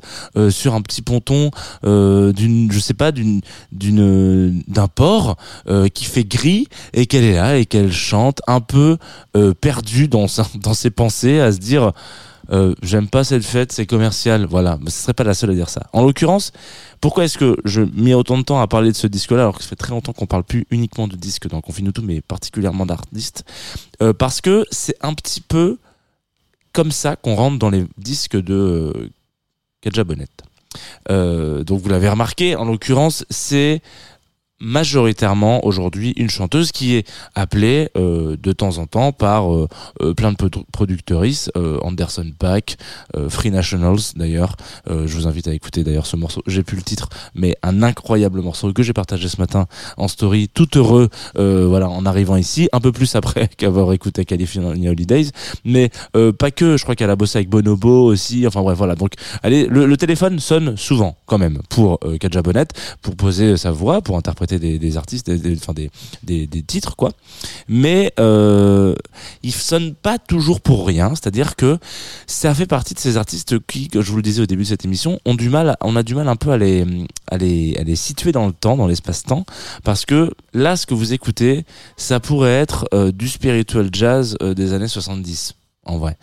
sur 0.50 0.74
un 0.74 0.80
petit 0.80 1.02
ponton 1.02 1.50
d'une, 1.82 2.70
je 2.70 2.78
sais 2.78 2.94
pas, 2.94 3.12
d'une 3.12 3.40
d'une 3.72 4.62
d'un 4.68 4.88
port 4.88 5.36
qui 5.92 6.04
fait 6.04 6.24
gris 6.24 6.68
et 6.92 7.06
qu'elle 7.06 7.24
est 7.24 7.34
là 7.34 7.56
et 7.58 7.66
qu'elle 7.66 7.92
chante 7.92 8.40
un 8.46 8.60
peu 8.60 8.96
perdue 9.60 10.08
dans 10.08 10.28
sa, 10.28 10.46
dans 10.60 10.74
ses 10.74 10.90
pensées 10.90 11.40
à 11.40 11.52
se 11.52 11.58
dire 11.58 11.92
euh, 12.50 12.74
j'aime 12.82 13.08
pas 13.08 13.24
cette 13.24 13.44
fête 13.44 13.72
c'est 13.72 13.86
commercial. 13.86 14.46
Voilà. 14.46 14.78
Mais 14.82 14.90
ce 14.90 15.02
serait 15.02 15.14
pas 15.14 15.24
la 15.24 15.34
seule 15.34 15.50
à 15.50 15.54
dire 15.54 15.68
ça. 15.68 15.82
En 15.92 16.02
l'occurrence 16.02 16.52
pourquoi 17.00 17.24
est-ce 17.24 17.36
que 17.36 17.56
je 17.64 17.82
mets 17.94 18.14
autant 18.14 18.38
de 18.38 18.42
temps 18.42 18.60
à 18.60 18.66
parler 18.66 18.90
de 18.90 18.96
ce 18.96 19.06
disque 19.06 19.32
là 19.32 19.42
alors 19.42 19.58
que 19.58 19.62
ça 19.62 19.68
fait 19.68 19.76
très 19.76 19.90
longtemps 19.90 20.14
qu'on 20.14 20.26
parle 20.26 20.44
plus 20.44 20.66
uniquement 20.70 21.06
de 21.06 21.16
disques 21.16 21.48
dans 21.48 21.60
Confine 21.60 21.92
tout 21.92 22.02
mais 22.02 22.20
particulièrement 22.20 22.86
d'artistes 22.86 23.44
Euh, 24.02 24.12
parce 24.12 24.40
que 24.40 24.64
c'est 24.70 24.96
un 25.02 25.14
petit 25.14 25.40
peu 25.40 25.78
comme 26.72 26.90
ça 26.90 27.16
qu'on 27.16 27.34
rentre 27.34 27.58
dans 27.58 27.70
les 27.70 27.86
disques 27.98 28.36
de 28.36 28.54
euh, 28.54 29.10
Kadja 29.80 30.04
Bonnet. 30.04 30.26
Euh, 31.10 31.62
donc 31.62 31.80
vous 31.80 31.88
l'avez 31.88 32.08
remarqué, 32.08 32.56
en 32.56 32.64
l'occurrence, 32.64 33.24
c'est 33.30 33.80
majoritairement 34.60 35.64
aujourd'hui 35.66 36.12
une 36.16 36.30
chanteuse 36.30 36.70
qui 36.72 36.94
est 36.94 37.06
appelée 37.34 37.88
euh, 37.96 38.36
de 38.40 38.52
temps 38.52 38.78
en 38.78 38.86
temps 38.86 39.12
par 39.12 39.52
euh, 39.52 39.68
euh, 40.02 40.14
plein 40.14 40.30
de 40.32 40.36
produ- 40.36 40.64
productrices, 40.72 41.50
euh, 41.56 41.78
Anderson 41.82 42.30
Paak, 42.38 42.76
euh, 43.16 43.28
Free 43.28 43.50
Nationals 43.50 43.98
d'ailleurs. 44.16 44.56
Euh, 44.88 45.06
je 45.06 45.14
vous 45.16 45.26
invite 45.26 45.48
à 45.48 45.54
écouter 45.54 45.82
d'ailleurs 45.82 46.06
ce 46.06 46.16
morceau. 46.16 46.42
J'ai 46.46 46.62
plus 46.62 46.76
le 46.76 46.82
titre, 46.82 47.08
mais 47.34 47.56
un 47.62 47.82
incroyable 47.82 48.40
morceau 48.42 48.72
que 48.72 48.82
j'ai 48.82 48.92
partagé 48.92 49.28
ce 49.28 49.40
matin 49.40 49.66
en 49.96 50.08
story, 50.08 50.48
tout 50.48 50.68
heureux, 50.78 51.08
voilà, 51.34 51.88
en 51.88 52.06
arrivant 52.06 52.36
ici, 52.36 52.68
un 52.72 52.80
peu 52.80 52.92
plus 52.92 53.14
après 53.16 53.48
qu'avoir 53.56 53.92
écouté 53.92 54.24
California 54.24 54.90
Holidays, 54.90 55.28
mais 55.64 55.90
pas 56.38 56.50
que. 56.50 56.76
Je 56.76 56.82
crois 56.82 56.94
qu'elle 56.94 57.10
a 57.10 57.16
bossé 57.16 57.38
avec 57.38 57.48
Bonobo 57.48 58.04
aussi. 58.04 58.46
Enfin 58.46 58.62
bref, 58.62 58.76
voilà. 58.78 58.94
Donc 58.94 59.12
Allez, 59.42 59.66
le, 59.66 59.86
le 59.86 59.96
téléphone 59.96 60.38
sonne 60.38 60.76
souvent 60.76 61.16
quand 61.26 61.38
même 61.38 61.58
pour 61.68 61.98
Kadja 62.20 62.42
Bonnet, 62.42 62.66
pour 63.02 63.16
poser 63.16 63.56
sa 63.56 63.70
voix, 63.70 64.00
pour 64.00 64.16
interpréter 64.16 64.43
des, 64.46 64.96
artistes, 64.96 65.30
des, 65.30 65.56
des- 66.22 66.46
des, 66.46 66.62
titres 66.62 66.96
quoi. 66.96 67.12
Mais 67.68 68.12
euh, 68.20 68.94
il 69.42 69.52
sonne 69.52 69.94
pas 69.94 70.18
toujours 70.18 70.60
pour 70.60 70.86
rien, 70.86 71.10
c'est-à-dire 71.10 71.56
que 71.56 71.78
ça 72.26 72.54
fait 72.54 72.66
partie 72.66 72.94
de 72.94 72.98
ces 72.98 73.16
artistes 73.16 73.58
qui, 73.66 73.88
que 73.88 74.00
je 74.02 74.10
vous 74.10 74.16
le 74.16 74.22
disais 74.22 74.42
au 74.42 74.46
début 74.46 74.62
de 74.62 74.68
cette 74.68 74.84
émission, 74.84 75.18
ont 75.24 75.34
du 75.34 75.48
mal, 75.48 75.76
on 75.80 75.96
a 75.96 76.02
du 76.02 76.14
mal 76.14 76.28
un 76.28 76.36
peu 76.36 76.50
à 76.50 76.58
les, 76.58 76.86
à 77.30 77.36
les, 77.38 77.76
à 77.78 77.82
les 77.82 77.96
situer 77.96 78.32
dans 78.32 78.46
le 78.46 78.52
temps, 78.52 78.76
dans 78.76 78.86
l'espace-temps, 78.86 79.44
parce 79.82 80.04
que 80.06 80.30
là, 80.52 80.76
ce 80.76 80.86
que 80.86 80.94
vous 80.94 81.12
écoutez, 81.12 81.64
ça 81.96 82.20
pourrait 82.20 82.52
être 82.52 82.86
euh, 82.94 83.12
du 83.12 83.28
spiritual 83.28 83.88
jazz 83.92 84.36
euh, 84.42 84.54
des 84.54 84.72
années 84.72 84.88
70 84.88 85.54
en 85.86 85.98
vrai. 85.98 86.16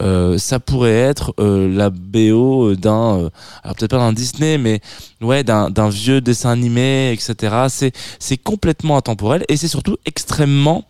Euh, 0.00 0.38
ça 0.38 0.60
pourrait 0.60 0.90
être 0.92 1.34
euh, 1.38 1.68
la 1.72 1.90
BO 1.90 2.74
d'un, 2.74 3.18
euh, 3.18 3.30
alors 3.62 3.76
peut-être 3.76 3.90
pas 3.90 3.98
d'un 3.98 4.12
Disney, 4.12 4.58
mais 4.58 4.80
ouais, 5.20 5.44
d'un 5.44 5.88
vieux 5.88 6.20
dessin 6.20 6.50
animé, 6.50 7.12
etc. 7.12 7.66
C'est 7.68 7.92
c'est 8.18 8.36
complètement 8.36 8.96
intemporel 8.96 9.44
et 9.48 9.56
c'est 9.56 9.68
surtout 9.68 9.96
extrêmement 10.06 10.84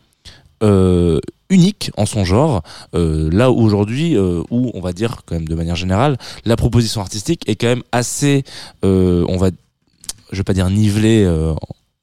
unique 1.51 1.91
en 1.97 2.07
son 2.07 2.25
genre. 2.25 2.63
Là 2.93 3.51
où 3.51 3.61
aujourd'hui, 3.61 4.17
où 4.17 4.71
on 4.75 4.81
va 4.81 4.93
dire 4.93 5.23
quand 5.27 5.35
même 5.35 5.49
de 5.49 5.57
manière 5.57 5.75
générale, 5.75 6.17
la 6.45 6.55
proposition 6.55 7.01
artistique 7.01 7.43
est 7.49 7.57
quand 7.57 7.67
même 7.67 7.83
assez, 7.91 8.45
on 8.85 9.37
va, 9.39 9.51
je 10.31 10.37
vais 10.37 10.45
pas 10.45 10.55
dire 10.55 10.71
nivelée. 10.71 11.27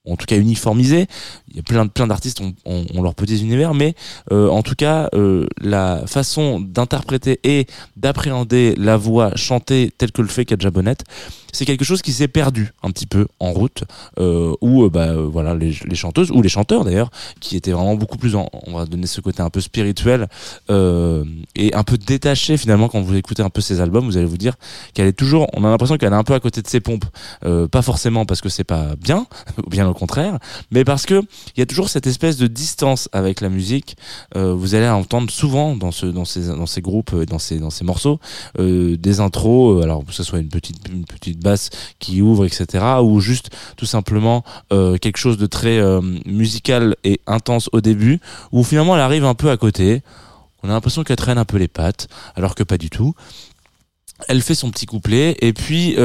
en 0.05 0.15
tout 0.17 0.25
cas 0.25 0.37
uniformisée. 0.37 1.07
Il 1.51 1.57
y 1.57 1.59
a 1.59 1.63
plein 1.63 1.87
plein 1.87 2.07
d'artistes 2.07 2.41
ont, 2.41 2.53
ont, 2.65 2.85
ont 2.93 3.01
leurs 3.01 3.15
petits 3.15 3.39
univers, 3.39 3.73
mais 3.73 3.95
euh, 4.31 4.49
en 4.49 4.61
tout 4.61 4.75
cas 4.75 5.09
euh, 5.13 5.47
la 5.61 6.03
façon 6.05 6.59
d'interpréter 6.59 7.39
et 7.43 7.67
d'appréhender 7.97 8.75
la 8.77 8.97
voix 8.97 9.35
chantée 9.35 9.91
telle 9.97 10.11
que 10.11 10.21
le 10.21 10.27
fait 10.27 10.45
Kadja 10.45 10.71
Bonnet, 10.71 10.97
c'est 11.51 11.65
quelque 11.65 11.85
chose 11.85 12.01
qui 12.01 12.13
s'est 12.13 12.27
perdu 12.27 12.71
un 12.83 12.91
petit 12.91 13.05
peu 13.05 13.27
en 13.39 13.51
route, 13.51 13.83
euh, 14.19 14.53
où 14.61 14.83
euh, 14.83 14.89
bah 14.89 15.09
euh, 15.09 15.27
voilà 15.31 15.55
les, 15.55 15.73
les 15.85 15.95
chanteuses 15.95 16.31
ou 16.31 16.41
les 16.41 16.49
chanteurs 16.49 16.83
d'ailleurs, 16.83 17.09
qui 17.39 17.55
étaient 17.55 17.71
vraiment 17.71 17.95
beaucoup 17.95 18.17
plus 18.17 18.35
en, 18.35 18.49
on 18.67 18.73
va 18.77 18.85
donner 18.85 19.07
ce 19.07 19.21
côté 19.21 19.41
un 19.41 19.49
peu 19.49 19.61
spirituel 19.61 20.27
euh, 20.69 21.23
et 21.55 21.73
un 21.73 21.83
peu 21.83 21.97
détaché 21.97 22.57
finalement 22.57 22.87
quand 22.87 23.01
vous 23.01 23.15
écoutez 23.15 23.41
un 23.41 23.49
peu 23.49 23.61
ces 23.61 23.81
albums, 23.81 24.05
vous 24.05 24.17
allez 24.17 24.25
vous 24.25 24.37
dire 24.37 24.55
qu'elle 24.93 25.07
est 25.07 25.13
toujours, 25.13 25.47
on 25.53 25.63
a 25.63 25.69
l'impression 25.69 25.97
qu'elle 25.97 26.13
est 26.13 26.17
un 26.17 26.23
peu 26.23 26.33
à 26.33 26.39
côté 26.39 26.61
de 26.61 26.67
ses 26.67 26.79
pompes, 26.79 27.05
pas 27.71 27.81
forcément 27.81 28.25
parce 28.25 28.41
que 28.41 28.49
c'est 28.49 28.63
pas 28.63 28.95
bien, 28.95 29.25
ou 29.65 29.69
bien 29.69 29.87
au 29.87 29.93
contraire, 29.93 30.37
mais 30.71 30.83
parce 30.83 31.05
que 31.05 31.21
il 31.55 31.59
y 31.59 31.63
a 31.63 31.65
toujours 31.65 31.89
cette 31.89 32.07
espèce 32.07 32.37
de 32.37 32.47
distance 32.47 33.09
avec 33.11 33.41
la 33.41 33.49
musique. 33.49 33.97
Euh, 34.35 34.53
vous 34.53 34.75
allez 34.75 34.87
entendre 34.87 35.29
souvent 35.29 35.75
dans 35.75 35.91
ce 35.91 36.05
dans 36.05 36.25
ces 36.25 36.81
groupes 36.81 37.15
dans 37.25 37.39
ces 37.39 37.59
dans 37.59 37.69
ces 37.69 37.83
morceaux 37.83 38.19
euh, 38.59 38.97
des 38.97 39.19
intros, 39.19 39.79
euh, 39.79 39.83
alors 39.83 40.05
que 40.05 40.13
ce 40.13 40.23
soit 40.23 40.39
une 40.39 40.49
petite 40.49 41.39
basse 41.39 41.69
qui 41.99 42.21
ouvre 42.21 42.45
etc. 42.45 42.83
ou 43.03 43.19
juste 43.19 43.49
tout 43.77 43.85
simplement 43.85 44.43
quelque 44.69 45.17
chose 45.17 45.37
de 45.37 45.45
très 45.45 45.79
musical 46.25 46.95
et 47.03 47.19
intense 47.27 47.69
au 47.73 47.81
début, 47.81 48.19
où 48.51 48.63
finalement 48.63 48.95
elle 48.95 49.01
arrive 49.01 49.25
un 49.25 49.35
peu 49.35 49.49
à 49.49 49.57
côté. 49.57 50.01
On 50.63 50.69
a 50.69 50.73
l'impression 50.73 51.03
qu'elle 51.03 51.17
traîne 51.17 51.37
un 51.37 51.45
peu 51.45 51.57
les 51.57 51.67
pattes, 51.67 52.07
alors 52.35 52.55
que 52.55 52.63
pas 52.63 52.77
du 52.77 52.89
tout. 52.89 53.13
Elle 54.27 54.41
fait 54.41 54.55
son 54.55 54.69
petit 54.71 54.85
couplet 54.85 55.37
et 55.41 55.53
puis 55.53 55.95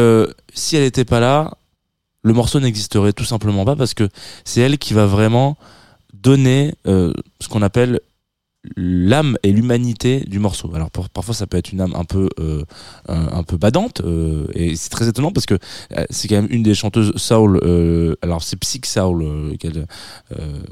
si 0.54 0.76
elle 0.76 0.82
n'était 0.82 1.04
pas 1.04 1.20
là, 1.20 1.56
le 2.24 2.32
morceau 2.32 2.58
n'existerait 2.58 3.12
tout 3.12 3.24
simplement 3.24 3.64
pas 3.64 3.76
parce 3.76 3.94
que 3.94 4.08
c'est 4.44 4.60
elle 4.62 4.78
qui 4.78 4.94
va 4.94 5.06
vraiment 5.06 5.56
donner 6.12 6.74
euh, 6.86 7.12
ce 7.40 7.48
qu'on 7.48 7.62
appelle 7.62 8.00
l'âme 8.76 9.36
et 9.42 9.52
l'humanité 9.52 10.20
du 10.20 10.38
morceau. 10.38 10.74
Alors 10.74 10.90
parfois 10.90 11.34
ça 11.34 11.46
peut 11.46 11.58
être 11.58 11.70
une 11.72 11.82
âme 11.82 11.92
un 11.94 12.04
peu 12.04 12.30
euh, 12.40 12.64
un, 13.08 13.42
peu 13.42 13.58
badante 13.58 14.00
euh, 14.00 14.46
et 14.54 14.74
c'est 14.74 14.88
très 14.88 15.06
étonnant 15.06 15.32
parce 15.32 15.44
que 15.44 15.58
euh, 15.98 16.04
c'est 16.08 16.28
quand 16.28 16.36
même 16.36 16.46
une 16.48 16.62
des 16.62 16.74
chanteuses 16.74 17.12
soul 17.16 17.60
euh, 17.62 18.14
alors 18.22 18.42
c'est 18.42 18.56
psych 18.56 18.86
soul 18.86 19.22
euh, 19.22 19.54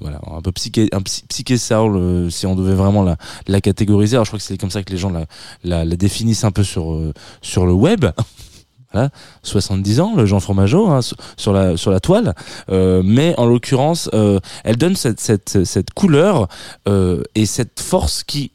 voilà 0.00 0.21
un 0.26 0.40
peu 0.40 0.52
psyché 0.52 0.88
un 0.92 1.02
psy- 1.02 1.25
psyché 1.28 1.59
soul 1.59 2.32
si 2.32 2.47
on 2.47 2.56
devait 2.56 2.75
vraiment 2.75 3.02
la 3.02 3.18
la 3.47 3.61
catégoriser 3.61 4.16
alors 4.16 4.25
je 4.25 4.30
crois 4.30 4.38
que 4.38 4.44
c'est 4.47 4.56
comme 4.56 4.71
ça 4.71 4.82
que 4.82 4.90
les 4.90 4.99
gens 4.99 5.11
la 5.11 5.26
la, 5.62 5.85
la 5.85 5.97
définissent 5.97 6.44
un 6.44 6.50
peu 6.50 6.64
sur 6.64 6.99
sur 7.42 7.66
le 7.66 7.75
web 7.75 8.06
voilà 8.92 9.11
70 9.42 10.00
ans 10.00 10.14
le 10.16 10.26
Jean 10.26 10.40
Fromageau 10.40 10.88
hein, 10.88 11.00
sur- 11.37 11.52
la 11.52 12.00
toile 12.00 12.34
euh, 12.70 13.02
mais 13.04 13.34
en 13.38 13.46
l'occurrence 13.46 14.08
euh, 14.14 14.38
elle 14.64 14.76
donne 14.76 14.96
cette 14.96 15.90
couleur 15.94 16.49
euh, 16.88 17.22
et 17.34 17.46
cette 17.46 17.80
force 17.80 18.25
qui 18.25 18.52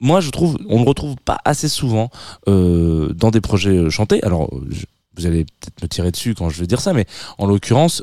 moi 0.00 0.20
je 0.20 0.30
trouve 0.30 0.58
on 0.68 0.80
ne 0.80 0.84
retrouve 0.84 1.16
pas 1.24 1.38
assez 1.44 1.68
souvent 1.68 2.10
dans 2.46 3.30
des 3.30 3.40
projets 3.40 3.90
chantés 3.90 4.22
alors 4.22 4.50
vous 5.16 5.26
allez 5.26 5.44
peut-être 5.44 5.82
me 5.82 5.88
tirer 5.88 6.10
dessus 6.10 6.34
quand 6.34 6.50
je 6.50 6.60
vais 6.60 6.66
dire 6.66 6.80
ça 6.80 6.92
mais 6.92 7.06
en 7.38 7.46
l'occurrence 7.46 8.02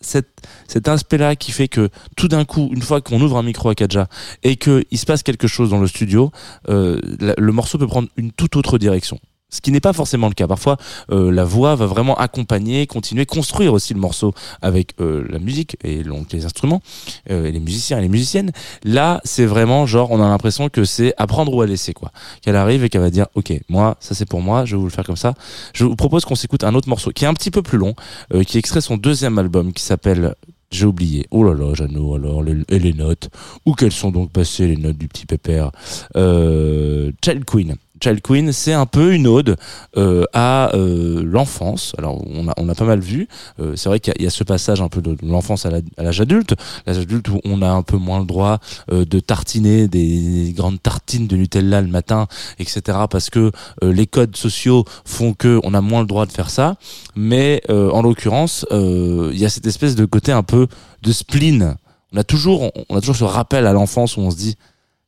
cet, 0.00 0.88
aspect-là 0.88 1.34
qui 1.34 1.50
fait 1.50 1.66
que 1.66 1.88
tout 2.16 2.28
d'un 2.28 2.44
coup, 2.44 2.70
une 2.72 2.82
fois 2.82 3.00
qu'on 3.00 3.20
ouvre 3.20 3.38
un 3.38 3.42
micro 3.42 3.70
à 3.70 3.74
Kaja 3.74 4.06
et 4.44 4.56
qu'il 4.56 4.98
se 4.98 5.06
passe 5.06 5.24
quelque 5.24 5.48
chose 5.48 5.70
dans 5.70 5.80
le 5.80 5.88
studio, 5.88 6.30
le 6.68 7.50
morceau 7.50 7.78
peut 7.78 7.88
prendre 7.88 8.08
une 8.16 8.30
toute 8.30 8.54
autre 8.54 8.78
direction. 8.78 9.18
Ce 9.56 9.62
qui 9.62 9.72
n'est 9.72 9.80
pas 9.80 9.94
forcément 9.94 10.28
le 10.28 10.34
cas. 10.34 10.46
Parfois, 10.46 10.76
euh, 11.10 11.32
la 11.32 11.44
voix 11.44 11.74
va 11.76 11.86
vraiment 11.86 12.14
accompagner, 12.16 12.86
continuer, 12.86 13.24
construire 13.24 13.72
aussi 13.72 13.94
le 13.94 14.00
morceau 14.00 14.34
avec 14.60 14.92
euh, 15.00 15.26
la 15.30 15.38
musique 15.38 15.78
et 15.82 16.02
donc 16.02 16.30
les 16.34 16.44
instruments, 16.44 16.82
euh, 17.30 17.46
et 17.46 17.52
les 17.52 17.60
musiciens 17.60 17.98
et 17.98 18.02
les 18.02 18.10
musiciennes. 18.10 18.52
Là, 18.84 19.22
c'est 19.24 19.46
vraiment 19.46 19.86
genre, 19.86 20.10
on 20.10 20.22
a 20.22 20.28
l'impression 20.28 20.68
que 20.68 20.84
c'est 20.84 21.14
apprendre 21.16 21.54
ou 21.54 21.62
à 21.62 21.66
laisser 21.66 21.94
quoi. 21.94 22.12
Qu'elle 22.42 22.56
arrive 22.56 22.84
et 22.84 22.90
qu'elle 22.90 23.00
va 23.00 23.08
dire, 23.08 23.28
ok, 23.34 23.54
moi, 23.70 23.96
ça 23.98 24.14
c'est 24.14 24.28
pour 24.28 24.42
moi, 24.42 24.66
je 24.66 24.76
vais 24.76 24.80
vous 24.80 24.86
le 24.88 24.92
faire 24.92 25.04
comme 25.04 25.16
ça. 25.16 25.32
Je 25.72 25.84
vous 25.84 25.96
propose 25.96 26.26
qu'on 26.26 26.34
s'écoute 26.34 26.62
un 26.62 26.74
autre 26.74 26.90
morceau 26.90 27.12
qui 27.12 27.24
est 27.24 27.28
un 27.28 27.34
petit 27.34 27.50
peu 27.50 27.62
plus 27.62 27.78
long, 27.78 27.94
euh, 28.34 28.42
qui 28.42 28.58
extrait 28.58 28.82
son 28.82 28.98
deuxième 28.98 29.38
album 29.38 29.72
qui 29.72 29.82
s'appelle 29.82 30.34
j'ai 30.70 30.86
oublié. 30.86 31.26
Oh 31.30 31.44
là 31.44 31.54
là, 31.54 31.74
Jeannot, 31.74 32.16
alors, 32.16 32.42
les, 32.42 32.56
et 32.68 32.78
les 32.78 32.92
notes. 32.92 33.30
Où 33.64 33.74
qu'elles 33.74 33.92
sont 33.92 34.10
donc 34.10 34.30
passées, 34.32 34.66
les 34.66 34.76
notes 34.76 34.98
du 34.98 35.08
petit 35.08 35.26
pépère 35.26 35.70
euh, 36.16 37.12
Child 37.24 37.44
Queen. 37.44 37.76
Child 38.02 38.20
Queen, 38.22 38.52
c'est 38.52 38.72
un 38.72 38.86
peu 38.86 39.14
une 39.14 39.26
ode 39.26 39.56
euh, 39.96 40.24
à 40.32 40.74
euh, 40.74 41.22
l'enfance. 41.24 41.94
Alors, 41.98 42.22
on 42.26 42.48
a, 42.48 42.54
on 42.56 42.68
a 42.68 42.74
pas 42.74 42.84
mal 42.84 43.00
vu. 43.00 43.28
Euh, 43.60 43.74
c'est 43.76 43.88
vrai 43.88 44.00
qu'il 44.00 44.14
y, 44.18 44.24
y 44.24 44.26
a 44.26 44.30
ce 44.30 44.44
passage 44.44 44.80
un 44.80 44.88
peu 44.88 45.00
de 45.00 45.16
l'enfance 45.22 45.66
à 45.66 45.70
l'âge 45.98 46.20
adulte. 46.20 46.54
L'âge 46.86 46.98
adulte 46.98 47.28
où 47.28 47.40
on 47.44 47.62
a 47.62 47.68
un 47.68 47.82
peu 47.82 47.96
moins 47.96 48.20
le 48.20 48.26
droit 48.26 48.58
euh, 48.90 49.04
de 49.04 49.20
tartiner 49.20 49.88
des 49.88 50.52
grandes 50.56 50.82
tartines 50.82 51.26
de 51.26 51.36
Nutella 51.36 51.80
le 51.80 51.88
matin, 51.88 52.26
etc. 52.58 52.98
Parce 53.10 53.30
que 53.30 53.50
euh, 53.82 53.92
les 53.92 54.06
codes 54.06 54.36
sociaux 54.36 54.84
font 55.04 55.34
que 55.34 55.60
on 55.64 55.74
a 55.74 55.80
moins 55.80 56.00
le 56.00 56.06
droit 56.06 56.26
de 56.26 56.32
faire 56.32 56.50
ça. 56.50 56.76
Mais 57.14 57.62
euh, 57.70 57.90
en 57.90 58.02
l'occurrence, 58.02 58.66
il 58.70 59.38
y 59.38 59.44
a 59.44 59.48
cette 59.48 59.66
espèce 59.66 59.94
de 59.94 60.04
côté 60.04 60.32
un 60.32 60.42
peu 60.42 60.66
de 61.02 61.12
spleen. 61.12 61.76
On 62.12 62.18
a 62.18 62.24
toujours, 62.24 62.70
on 62.88 62.96
a 62.96 63.00
toujours 63.00 63.16
ce 63.16 63.24
rappel 63.24 63.66
à 63.66 63.72
l'enfance 63.72 64.16
où 64.16 64.20
on 64.20 64.30
se 64.30 64.36
dit 64.36 64.56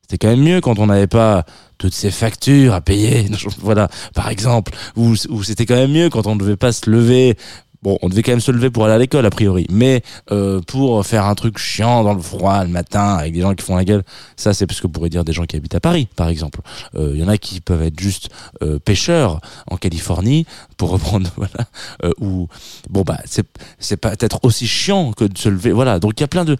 C'était 0.09 0.25
quand 0.25 0.33
même 0.35 0.43
mieux 0.43 0.59
quand 0.59 0.79
on 0.79 0.87
n'avait 0.87 1.05
pas 1.05 1.45
toutes 1.77 1.93
ces 1.93 2.09
factures 2.09 2.73
à 2.73 2.81
payer, 2.81 3.27
voilà, 3.59 3.87
par 4.15 4.29
exemple, 4.29 4.73
ou, 4.95 5.15
c'était 5.15 5.67
quand 5.67 5.75
même 5.75 5.91
mieux 5.91 6.09
quand 6.09 6.25
on 6.25 6.33
ne 6.33 6.39
devait 6.39 6.57
pas 6.57 6.71
se 6.71 6.89
lever. 6.89 7.37
Bon, 7.83 7.97
on 8.01 8.09
devait 8.09 8.23
quand 8.23 8.31
même 8.31 8.41
se 8.41 8.51
lever 8.51 8.71
pour 8.71 8.85
aller 8.85 8.95
à 8.95 8.97
l'école 8.97 9.25
a 9.25 9.29
priori, 9.29 9.67
mais 9.69 10.01
euh, 10.31 10.61
pour 10.61 11.05
faire 11.05 11.25
un 11.25 11.35
truc 11.35 11.59
chiant 11.59 12.03
dans 12.03 12.15
le 12.15 12.21
froid 12.21 12.63
le 12.63 12.71
matin 12.71 13.13
avec 13.13 13.33
des 13.33 13.41
gens 13.41 13.53
qui 13.53 13.63
font 13.63 13.75
la 13.75 13.85
gueule, 13.85 14.03
ça 14.35 14.53
c'est 14.53 14.65
parce 14.65 14.81
que 14.81 14.87
pourrait 14.87 15.09
dire 15.09 15.23
des 15.23 15.31
gens 15.31 15.45
qui 15.45 15.55
habitent 15.55 15.75
à 15.75 15.79
Paris, 15.79 16.07
par 16.15 16.27
exemple. 16.27 16.59
Il 16.95 17.15
y 17.15 17.23
en 17.23 17.29
a 17.29 17.37
qui 17.37 17.61
peuvent 17.61 17.83
être 17.83 17.97
juste 17.97 18.29
euh, 18.63 18.79
pêcheurs 18.79 19.39
en 19.67 19.77
Californie, 19.77 20.45
pour 20.75 20.89
reprendre, 20.89 21.29
voilà, 21.37 21.69
euh, 22.03 22.11
ou 22.19 22.47
bon 22.89 23.03
bah 23.03 23.19
c'est 23.25 23.47
c'est 23.77 23.95
pas 23.95 24.09
peut-être 24.17 24.39
aussi 24.41 24.67
chiant 24.67 25.13
que 25.13 25.25
de 25.25 25.37
se 25.37 25.49
lever, 25.49 25.71
voilà. 25.71 25.99
Donc 25.99 26.19
il 26.19 26.21
y 26.21 26.25
a 26.25 26.27
plein 26.27 26.45
de, 26.45 26.57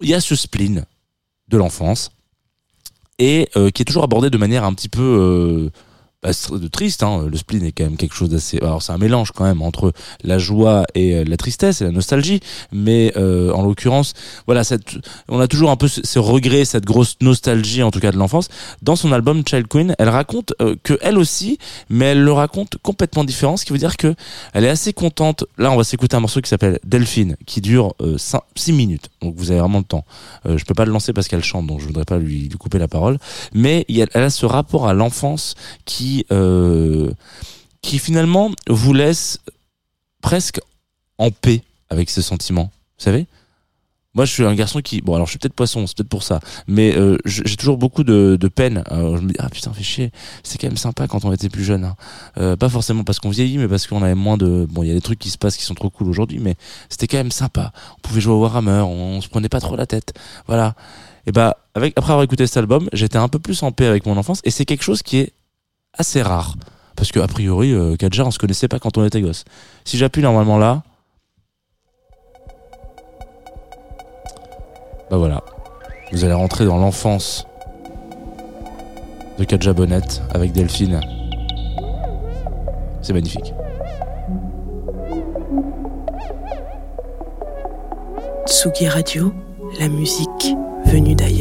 il 0.00 0.08
y 0.08 0.14
a 0.14 0.20
ce 0.20 0.34
spleen 0.34 0.86
de 1.48 1.56
l'enfance 1.58 2.10
et 3.20 3.48
euh, 3.56 3.70
qui 3.70 3.82
est 3.82 3.84
toujours 3.84 4.02
abordé 4.02 4.30
de 4.30 4.38
manière 4.38 4.64
un 4.64 4.72
petit 4.74 4.88
peu 4.88 5.02
euh, 5.02 5.70
bah, 6.22 6.30
de 6.32 6.68
triste. 6.68 7.02
Hein. 7.02 7.26
Le 7.30 7.36
spleen 7.36 7.64
est 7.64 7.72
quand 7.72 7.84
même 7.84 7.96
quelque 7.96 8.14
chose 8.14 8.28
d'assez. 8.28 8.58
Alors 8.58 8.82
c'est 8.82 8.92
un 8.92 8.98
mélange 8.98 9.32
quand 9.32 9.44
même 9.44 9.62
entre 9.62 9.92
la 10.22 10.38
joie 10.38 10.84
et 10.94 11.14
euh, 11.14 11.24
la 11.24 11.36
tristesse 11.36 11.80
et 11.80 11.84
la 11.84 11.92
nostalgie, 11.92 12.40
mais 12.72 13.12
euh, 13.16 13.52
en 13.52 13.62
l'occurrence, 13.62 14.12
voilà, 14.46 14.64
cette, 14.64 14.98
on 15.28 15.40
a 15.40 15.48
toujours 15.48 15.70
un 15.70 15.76
peu 15.76 15.88
ce, 15.88 16.18
regret, 16.18 16.64
cette 16.64 16.84
grosse 16.84 17.16
nostalgie 17.20 17.82
en 17.82 17.90
tout 17.90 18.00
cas 18.00 18.12
de 18.12 18.18
l'enfance. 18.18 18.48
Dans 18.82 18.96
son 18.96 19.12
album 19.12 19.42
Child 19.48 19.66
Queen, 19.68 19.94
elle 19.98 20.08
raconte 20.10 20.52
euh, 20.60 20.76
que 20.82 20.98
elle 21.00 21.18
aussi, 21.18 21.58
mais 21.88 22.06
elle 22.06 22.22
le 22.22 22.32
raconte 22.32 22.76
complètement 22.82 23.24
différent, 23.24 23.56
ce 23.56 23.64
qui 23.64 23.72
veut 23.72 23.78
dire 23.78 23.96
que 23.96 24.14
elle 24.52 24.64
est 24.64 24.70
assez 24.70 24.92
contente. 24.92 25.44
Là, 25.58 25.72
on 25.72 25.76
va 25.76 25.84
s'écouter 25.84 26.16
un 26.16 26.20
morceau 26.20 26.40
qui 26.40 26.48
s'appelle 26.48 26.78
Delphine, 26.84 27.36
qui 27.46 27.60
dure 27.60 27.94
6 28.56 28.72
minutes, 28.72 29.08
donc 29.22 29.34
vous 29.36 29.50
avez 29.50 29.60
vraiment 29.60 29.78
le 29.78 29.84
temps. 29.84 30.04
Euh, 30.46 30.58
je 30.58 30.64
peux 30.64 30.74
pas 30.74 30.84
le 30.84 30.92
lancer 30.92 31.12
parce 31.12 31.28
qu'elle 31.28 31.44
chante, 31.44 31.66
donc 31.66 31.80
je 31.80 31.86
voudrais 31.86 32.04
pas 32.04 32.18
lui, 32.18 32.48
lui 32.48 32.58
couper 32.58 32.78
la 32.78 32.88
parole. 32.88 33.18
Mais 33.54 33.84
elle 33.88 34.22
a 34.22 34.30
ce 34.30 34.46
rapport 34.46 34.86
à 34.86 34.94
l'enfance 34.94 35.54
qui, 35.84 36.09
euh, 36.30 37.10
qui 37.82 37.98
finalement 37.98 38.50
vous 38.68 38.92
laisse 38.92 39.38
presque 40.22 40.60
en 41.18 41.30
paix 41.30 41.62
avec 41.88 42.10
ses 42.10 42.22
sentiments. 42.22 42.70
Vous 42.98 43.04
savez? 43.04 43.26
Moi, 44.14 44.24
je 44.24 44.32
suis 44.32 44.44
un 44.44 44.54
garçon 44.54 44.80
qui, 44.80 45.02
bon, 45.02 45.14
alors 45.14 45.26
je 45.26 45.32
suis 45.32 45.38
peut-être 45.38 45.54
poisson, 45.54 45.86
c'est 45.86 45.96
peut-être 45.96 46.08
pour 46.08 46.24
ça, 46.24 46.40
mais 46.66 46.96
euh, 46.96 47.16
j'ai 47.24 47.56
toujours 47.56 47.78
beaucoup 47.78 48.02
de, 48.02 48.36
peine. 48.52 48.82
Je 48.90 48.96
me 48.96 49.28
dis, 49.28 49.36
ah 49.38 49.48
putain, 49.48 49.72
fait 49.72 49.84
chier. 49.84 50.10
C'est 50.42 50.58
quand 50.58 50.66
même 50.66 50.76
sympa 50.76 51.06
quand 51.06 51.24
on 51.24 51.32
était 51.32 51.48
plus 51.48 51.62
jeune. 51.62 51.84
hein. 51.84 51.96
Euh, 52.36 52.56
pas 52.56 52.68
forcément 52.68 53.04
parce 53.04 53.20
qu'on 53.20 53.30
vieillit, 53.30 53.58
mais 53.58 53.68
parce 53.68 53.86
qu'on 53.86 54.02
avait 54.02 54.16
moins 54.16 54.36
de. 54.36 54.66
Bon, 54.68 54.82
il 54.82 54.88
y 54.88 54.90
a 54.90 54.94
des 54.94 55.00
trucs 55.00 55.20
qui 55.20 55.30
se 55.30 55.38
passent 55.38 55.56
qui 55.56 55.62
sont 55.62 55.74
trop 55.74 55.90
cool 55.90 56.08
aujourd'hui, 56.08 56.40
mais 56.40 56.56
c'était 56.88 57.06
quand 57.06 57.18
même 57.18 57.30
sympa. 57.30 57.72
On 57.98 58.00
pouvait 58.08 58.20
jouer 58.20 58.34
au 58.34 58.40
Warhammer, 58.40 58.82
on, 58.84 59.18
on 59.18 59.20
se 59.20 59.28
prenait 59.28 59.48
pas 59.48 59.60
trop 59.60 59.76
la 59.76 59.86
tête. 59.86 60.12
Voilà. 60.48 60.74
Et 61.26 61.32
bah, 61.32 61.58
après 61.74 61.92
avoir 61.96 62.22
écouté 62.22 62.46
cet 62.48 62.56
album, 62.56 62.88
j'étais 62.92 63.18
un 63.18 63.28
peu 63.28 63.38
plus 63.38 63.62
en 63.62 63.70
paix 63.70 63.86
avec 63.86 64.06
mon 64.06 64.16
enfance, 64.16 64.40
et 64.42 64.50
c'est 64.50 64.64
quelque 64.64 64.82
chose 64.82 65.02
qui 65.02 65.18
est 65.18 65.32
assez 65.96 66.22
rare. 66.22 66.54
Parce 66.96 67.12
que 67.12 67.20
a 67.20 67.26
priori, 67.26 67.72
euh, 67.72 67.96
Kadjar, 67.96 68.26
on 68.26 68.30
se 68.30 68.38
connaissait 68.38 68.68
pas 68.68 68.78
quand 68.78 68.98
on 68.98 69.04
était 69.04 69.20
gosse. 69.22 69.44
Si 69.84 69.96
j'appuie 69.96 70.22
normalement 70.22 70.58
là, 70.58 70.82
bah 75.10 75.16
voilà, 75.16 75.42
vous 76.12 76.24
allez 76.24 76.34
rentrer 76.34 76.66
dans 76.66 76.78
l'enfance 76.78 77.46
de 79.38 79.44
Kadja 79.44 79.72
Bonnet 79.72 80.02
avec 80.34 80.52
Delphine. 80.52 81.00
C'est 83.02 83.14
magnifique. 83.14 83.54
Tsugi 88.46 88.88
Radio, 88.88 89.32
la 89.78 89.88
musique 89.88 90.54
venue 90.84 91.14
d'ailleurs. 91.14 91.39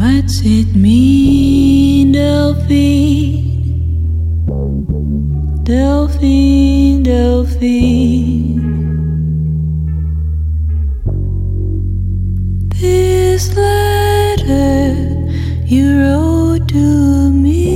What's 0.00 0.42
it 0.44 0.76
mean, 0.76 2.12
Delphine? 2.12 3.64
Delphine, 5.64 7.02
Delphine. 7.02 8.60
This 12.80 13.56
letter 13.56 14.94
you 15.66 16.00
wrote 16.00 16.68
to 16.68 17.30
me. 17.32 17.67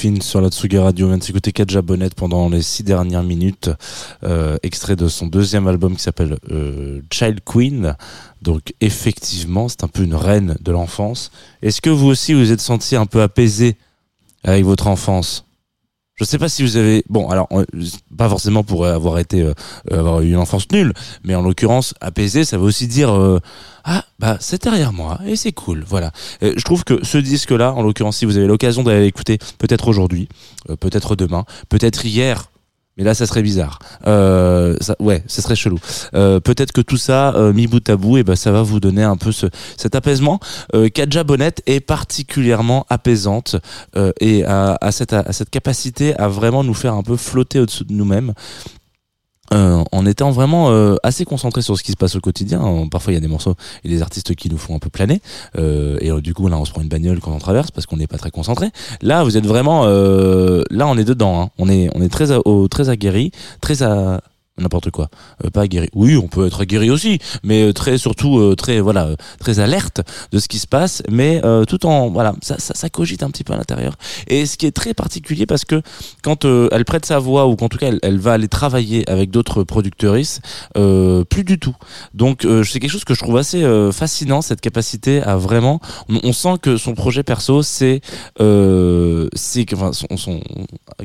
Sur 0.00 0.40
la 0.40 0.48
Tsugi 0.48 0.78
Radio. 0.78 1.04
On 1.04 1.08
vient 1.10 1.18
de 1.18 1.22
s'écouter 1.22 1.52
Kadja 1.52 1.82
Bonnet 1.82 2.08
pendant 2.16 2.48
les 2.48 2.62
six 2.62 2.82
dernières 2.82 3.22
minutes. 3.22 3.68
Euh, 4.24 4.56
extrait 4.62 4.96
de 4.96 5.08
son 5.08 5.26
deuxième 5.26 5.68
album 5.68 5.94
qui 5.94 6.02
s'appelle 6.02 6.38
euh, 6.50 7.02
Child 7.12 7.40
Queen. 7.44 7.94
Donc 8.40 8.72
effectivement, 8.80 9.68
c'est 9.68 9.84
un 9.84 9.88
peu 9.88 10.02
une 10.02 10.14
reine 10.14 10.56
de 10.58 10.72
l'enfance. 10.72 11.30
Est-ce 11.60 11.82
que 11.82 11.90
vous 11.90 12.06
aussi 12.06 12.32
vous 12.32 12.50
êtes 12.50 12.62
senti 12.62 12.96
un 12.96 13.04
peu 13.04 13.20
apaisé 13.20 13.76
avec 14.42 14.64
votre 14.64 14.86
enfance? 14.86 15.44
Je 16.20 16.24
sais 16.24 16.38
pas 16.38 16.50
si 16.50 16.62
vous 16.62 16.76
avez 16.76 17.02
bon 17.08 17.28
alors 17.30 17.48
euh, 17.52 17.64
pas 18.16 18.28
forcément 18.28 18.62
pour 18.62 18.84
avoir 18.84 19.18
été 19.18 19.42
euh, 19.42 19.54
avoir 19.90 20.20
eu 20.20 20.28
une 20.28 20.36
enfance 20.36 20.70
nulle 20.70 20.92
mais 21.24 21.34
en 21.34 21.40
l'occurrence 21.40 21.94
apaisé 22.00 22.44
ça 22.44 22.58
veut 22.58 22.64
aussi 22.64 22.86
dire 22.86 23.10
euh, 23.10 23.40
ah 23.84 24.04
bah 24.18 24.36
c'est 24.40 24.62
derrière 24.62 24.92
moi 24.92 25.18
et 25.26 25.36
c'est 25.36 25.52
cool 25.52 25.84
voilà. 25.86 26.12
Euh, 26.42 26.52
je 26.56 26.64
trouve 26.64 26.84
que 26.84 27.04
ce 27.04 27.18
disque 27.18 27.50
là 27.50 27.72
en 27.72 27.82
l'occurrence 27.82 28.18
si 28.18 28.26
vous 28.26 28.36
avez 28.36 28.46
l'occasion 28.46 28.82
d'aller 28.82 29.00
l'écouter 29.00 29.38
peut-être 29.58 29.88
aujourd'hui 29.88 30.28
euh, 30.68 30.76
peut-être 30.76 31.16
demain 31.16 31.44
peut-être 31.68 32.04
hier 32.04 32.50
mais 33.00 33.06
là 33.06 33.14
ça 33.14 33.26
serait 33.26 33.42
bizarre. 33.42 33.78
Euh, 34.06 34.76
ça, 34.80 34.94
ouais 35.00 35.24
ça 35.26 35.40
serait 35.40 35.56
chelou. 35.56 35.78
Euh, 36.14 36.38
peut-être 36.38 36.72
que 36.72 36.82
tout 36.82 36.98
ça 36.98 37.34
euh, 37.34 37.54
mis 37.54 37.66
bout 37.66 37.88
à 37.88 37.96
bout 37.96 38.18
et 38.18 38.22
ben 38.22 38.36
ça 38.36 38.52
va 38.52 38.60
vous 38.60 38.78
donner 38.78 39.02
un 39.02 39.16
peu 39.16 39.32
ce, 39.32 39.46
cet 39.78 39.94
apaisement. 39.94 40.38
Euh, 40.74 40.90
Kadja 40.90 41.24
Bonnet 41.24 41.54
est 41.66 41.80
particulièrement 41.80 42.84
apaisante 42.90 43.56
euh, 43.96 44.12
et 44.20 44.44
à 44.44 44.92
cette, 44.92 45.14
à 45.14 45.32
cette 45.32 45.48
capacité 45.48 46.14
à 46.16 46.28
vraiment 46.28 46.62
nous 46.62 46.74
faire 46.74 46.94
un 46.94 47.02
peu 47.02 47.16
flotter 47.16 47.60
au-dessus 47.60 47.84
de 47.84 47.94
nous-mêmes 47.94 48.34
euh, 49.52 49.82
en 49.92 50.06
étant 50.06 50.30
vraiment 50.30 50.70
euh, 50.70 50.94
assez 51.02 51.24
concentré 51.24 51.62
sur 51.62 51.76
ce 51.76 51.82
qui 51.82 51.92
se 51.92 51.96
passe 51.96 52.14
au 52.16 52.20
quotidien. 52.20 52.62
Euh, 52.64 52.86
Parfois, 52.90 53.12
il 53.12 53.16
y 53.16 53.18
a 53.18 53.20
des 53.20 53.28
morceaux 53.28 53.54
et 53.84 53.88
des 53.88 54.00
artistes 54.02 54.34
qui 54.34 54.48
nous 54.50 54.58
font 54.58 54.76
un 54.76 54.78
peu 54.78 54.90
planer. 54.90 55.20
Euh, 55.58 55.98
et 56.00 56.10
euh, 56.10 56.20
du 56.20 56.34
coup, 56.34 56.46
là, 56.48 56.56
on 56.58 56.64
se 56.64 56.70
prend 56.70 56.82
une 56.82 56.88
bagnole 56.88 57.20
quand 57.20 57.32
on 57.32 57.38
traverse 57.38 57.70
parce 57.70 57.86
qu'on 57.86 57.96
n'est 57.96 58.06
pas 58.06 58.18
très 58.18 58.30
concentré. 58.30 58.68
Là, 59.02 59.24
vous 59.24 59.36
êtes 59.36 59.46
vraiment... 59.46 59.82
euh, 59.86 60.62
là, 60.70 60.86
on 60.86 60.96
est 60.96 61.04
dedans. 61.04 61.42
hein. 61.42 61.50
On 61.58 61.68
est, 61.68 61.90
on 61.94 62.02
est 62.02 62.08
très, 62.08 62.30
a- 62.32 62.40
au- 62.46 62.68
très 62.68 62.88
aguerri, 62.88 63.32
très 63.60 63.82
à 63.82 64.20
n'importe 64.60 64.90
quoi. 64.90 65.08
Euh, 65.44 65.50
pas 65.50 65.62
aguerri 65.62 65.88
oui 65.94 66.16
on 66.16 66.28
peut 66.28 66.46
être 66.46 66.60
aguerri 66.60 66.90
aussi 66.90 67.18
mais 67.42 67.62
euh, 67.62 67.72
très 67.72 67.98
surtout 67.98 68.38
euh, 68.38 68.54
très 68.54 68.80
voilà 68.80 69.06
euh, 69.06 69.16
très 69.38 69.58
alerte 69.60 70.00
de 70.32 70.38
ce 70.38 70.48
qui 70.48 70.58
se 70.58 70.66
passe 70.66 71.02
mais 71.08 71.40
euh, 71.44 71.64
tout 71.64 71.86
en 71.86 72.10
voilà 72.10 72.34
ça, 72.42 72.56
ça, 72.58 72.74
ça 72.74 72.88
cogite 72.88 73.22
un 73.22 73.30
petit 73.30 73.44
peu 73.44 73.52
à 73.52 73.56
l'intérieur. 73.56 73.96
Et 74.28 74.46
ce 74.46 74.56
qui 74.56 74.66
est 74.66 74.72
très 74.72 74.94
particulier 74.94 75.46
parce 75.46 75.64
que 75.64 75.82
quand 76.22 76.44
elle 76.44 76.84
prête 76.84 77.06
sa 77.06 77.18
voix 77.18 77.46
ou 77.46 77.56
qu'en 77.56 77.68
tout 77.68 77.78
cas 77.78 77.88
elle, 77.88 77.98
elle 78.02 78.18
va 78.18 78.32
aller 78.34 78.48
travailler 78.48 79.08
avec 79.08 79.30
d'autres 79.30 79.64
productrices 79.64 80.40
plus 80.74 81.44
du 81.44 81.58
tout. 81.58 81.76
Donc 82.14 82.46
c'est 82.64 82.80
quelque 82.80 82.90
chose 82.90 83.04
que 83.04 83.14
je 83.14 83.20
trouve 83.20 83.36
assez 83.36 83.62
fascinant 83.92 84.42
cette 84.42 84.60
capacité 84.60 85.22
à 85.22 85.36
vraiment 85.36 85.80
on, 86.08 86.20
on 86.24 86.32
sent 86.32 86.56
que 86.62 86.76
son 86.76 86.94
projet 86.94 87.22
perso 87.22 87.62
c'est 87.62 88.00
c'est 88.38 89.66
enfin 89.74 89.92
son, 89.92 90.16
son 90.16 90.40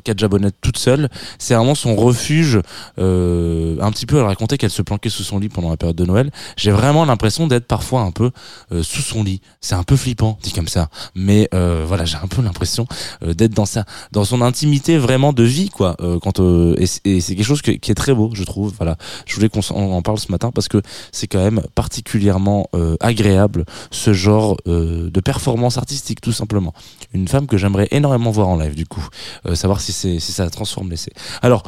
Kadja 0.04 0.28
Bonnet 0.28 0.52
toute 0.62 0.78
seule 0.78 1.10
c'est 1.40 1.56
vraiment 1.56 1.76
son 1.76 1.96
refuge 1.96 2.60
euh, 3.00 3.45
un 3.82 3.92
petit 3.92 4.06
peu 4.06 4.18
elle 4.18 4.24
racontait 4.26 4.58
qu'elle 4.58 4.70
se 4.70 4.82
planquait 4.82 5.10
sous 5.10 5.24
son 5.24 5.40
lit 5.40 5.50
pendant 5.50 5.70
la 5.70 5.78
période 5.78 5.96
de 5.96 6.06
Noël 6.06 6.32
j'ai 6.58 6.72
vraiment 6.72 7.06
l'impression 7.06 7.48
d'être 7.48 7.68
parfois 7.68 8.02
un 8.02 8.12
peu 8.12 8.32
euh, 8.72 8.84
sous 8.84 9.02
son 9.02 9.24
lit. 9.24 9.42
C'est 9.62 9.76
un 9.76 9.84
peu 9.84 9.96
flippant 9.96 10.38
dit 10.42 10.52
comme 10.52 10.68
ça. 10.68 10.90
Mais 11.16 11.50
euh, 11.54 11.84
voilà 11.88 12.06
j'ai 12.06 12.18
un 12.18 12.28
peu 12.28 12.42
l'impression 12.42 12.88
euh, 13.24 13.34
d'être 13.34 13.54
dans 13.54 13.66
sa 13.66 13.86
dans 14.12 14.24
son 14.26 14.42
intimité 14.42 14.98
vraiment 14.98 15.34
de 15.34 15.44
vie 15.44 15.70
quoi. 15.70 15.96
Euh, 16.02 16.20
quand 16.20 16.40
et, 16.78 16.86
c'est- 16.86 17.06
et 17.06 17.22
c'est 17.22 17.36
quelque 17.36 17.46
chose 17.46 17.62
qui 17.62 17.72
est 17.72 17.96
très 17.96 18.14
beau 18.14 18.32
je 18.34 18.44
trouve. 18.44 18.74
Voilà. 18.78 18.98
Je 19.26 19.36
voulais 19.36 19.50
qu'on 19.50 19.62
en 19.74 20.02
parle 20.02 20.20
ce 20.20 20.32
matin 20.32 20.52
parce 20.54 20.68
que 20.68 20.82
c'est 21.12 21.28
quand 21.28 21.44
même 21.44 21.62
particulièrement 21.76 22.70
agréable 23.00 23.66
ce 23.92 24.14
genre 24.14 24.58
de 24.66 25.20
performance 25.20 25.78
artistique 25.78 26.22
tout 26.22 26.32
simplement. 26.32 26.74
Une 27.14 27.28
femme 27.28 27.48
que 27.48 27.58
j'aimerais 27.58 27.88
énormément 27.92 28.32
voir 28.32 28.48
en 28.48 28.58
live 28.58 28.76
du 28.76 28.86
coup. 28.86 29.06
Savoir 29.54 29.82
si 29.82 29.92
c'est 29.92 30.20
si 30.20 30.32
ça 30.32 30.50
transforme 30.50 30.90
l'essai 30.90 31.12
alors 31.42 31.64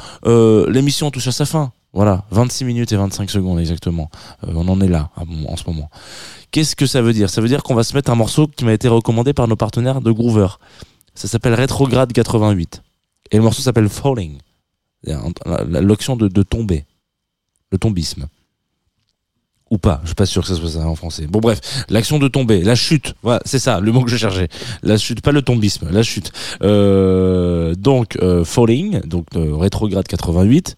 l'émission 0.67 1.11
touche 1.11 1.27
à 1.27 1.31
sa 1.31 1.45
fin 1.45 1.66
voilà 1.97 2.25
26 2.29 2.63
minutes 2.63 2.91
et 2.91 2.95
25 2.95 3.27
secondes 3.27 3.59
exactement. 3.59 4.11
Euh, 4.43 4.51
on 4.53 4.67
en 4.67 4.79
est 4.81 4.87
là 4.87 5.09
en 5.15 5.57
ce 5.57 5.63
moment. 5.65 5.89
Qu'est-ce 6.51 6.75
que 6.75 6.85
ça 6.85 7.01
veut 7.01 7.11
dire? 7.11 7.27
Ça 7.27 7.41
veut 7.41 7.47
dire 7.47 7.63
qu'on 7.63 7.73
va 7.73 7.83
se 7.83 7.95
mettre 7.95 8.11
un 8.11 8.15
morceau 8.15 8.45
qui 8.45 8.65
m'a 8.65 8.73
été 8.73 8.87
recommandé 8.87 9.33
par 9.33 9.47
nos 9.47 9.55
partenaires 9.55 9.99
de 9.99 10.11
Groover. 10.11 10.47
Ça 11.15 11.27
s'appelle 11.27 11.55
Retrograde 11.55 12.13
88 12.13 12.83
et 13.31 13.37
le 13.37 13.41
morceau 13.41 13.63
s'appelle 13.63 13.89
Falling. 13.89 14.37
L'action 15.03 16.15
de, 16.15 16.43
tomber. 16.43 16.85
Le 17.71 17.79
tombisme. 17.79 18.27
Ou 19.71 19.79
pas, 19.79 19.99
je 20.03 20.09
suis 20.09 20.15
pas 20.15 20.27
sûr 20.27 20.43
que 20.43 20.49
ça 20.49 20.55
soit 20.55 20.69
ça 20.69 20.87
en 20.87 20.95
français. 20.95 21.25
Bon 21.25 21.39
bref, 21.39 21.59
l'action 21.89 22.19
de 22.19 22.27
tomber, 22.27 22.61
la 22.61 22.75
chute, 22.75 23.15
voilà, 23.23 23.41
c'est 23.43 23.59
ça, 23.59 23.79
le 23.79 23.91
mot 23.91 24.03
que 24.03 24.11
je 24.11 24.17
cherchais. 24.17 24.49
La 24.83 24.97
chute, 24.99 25.21
pas 25.21 25.31
le 25.31 25.41
tombisme, 25.41 25.89
la 25.89 26.03
chute. 26.03 26.31
Euh, 26.61 27.73
donc 27.73 28.17
euh, 28.21 28.45
Falling, 28.45 29.01
donc 29.01 29.25
rétrograde 29.33 30.07
88. 30.07 30.77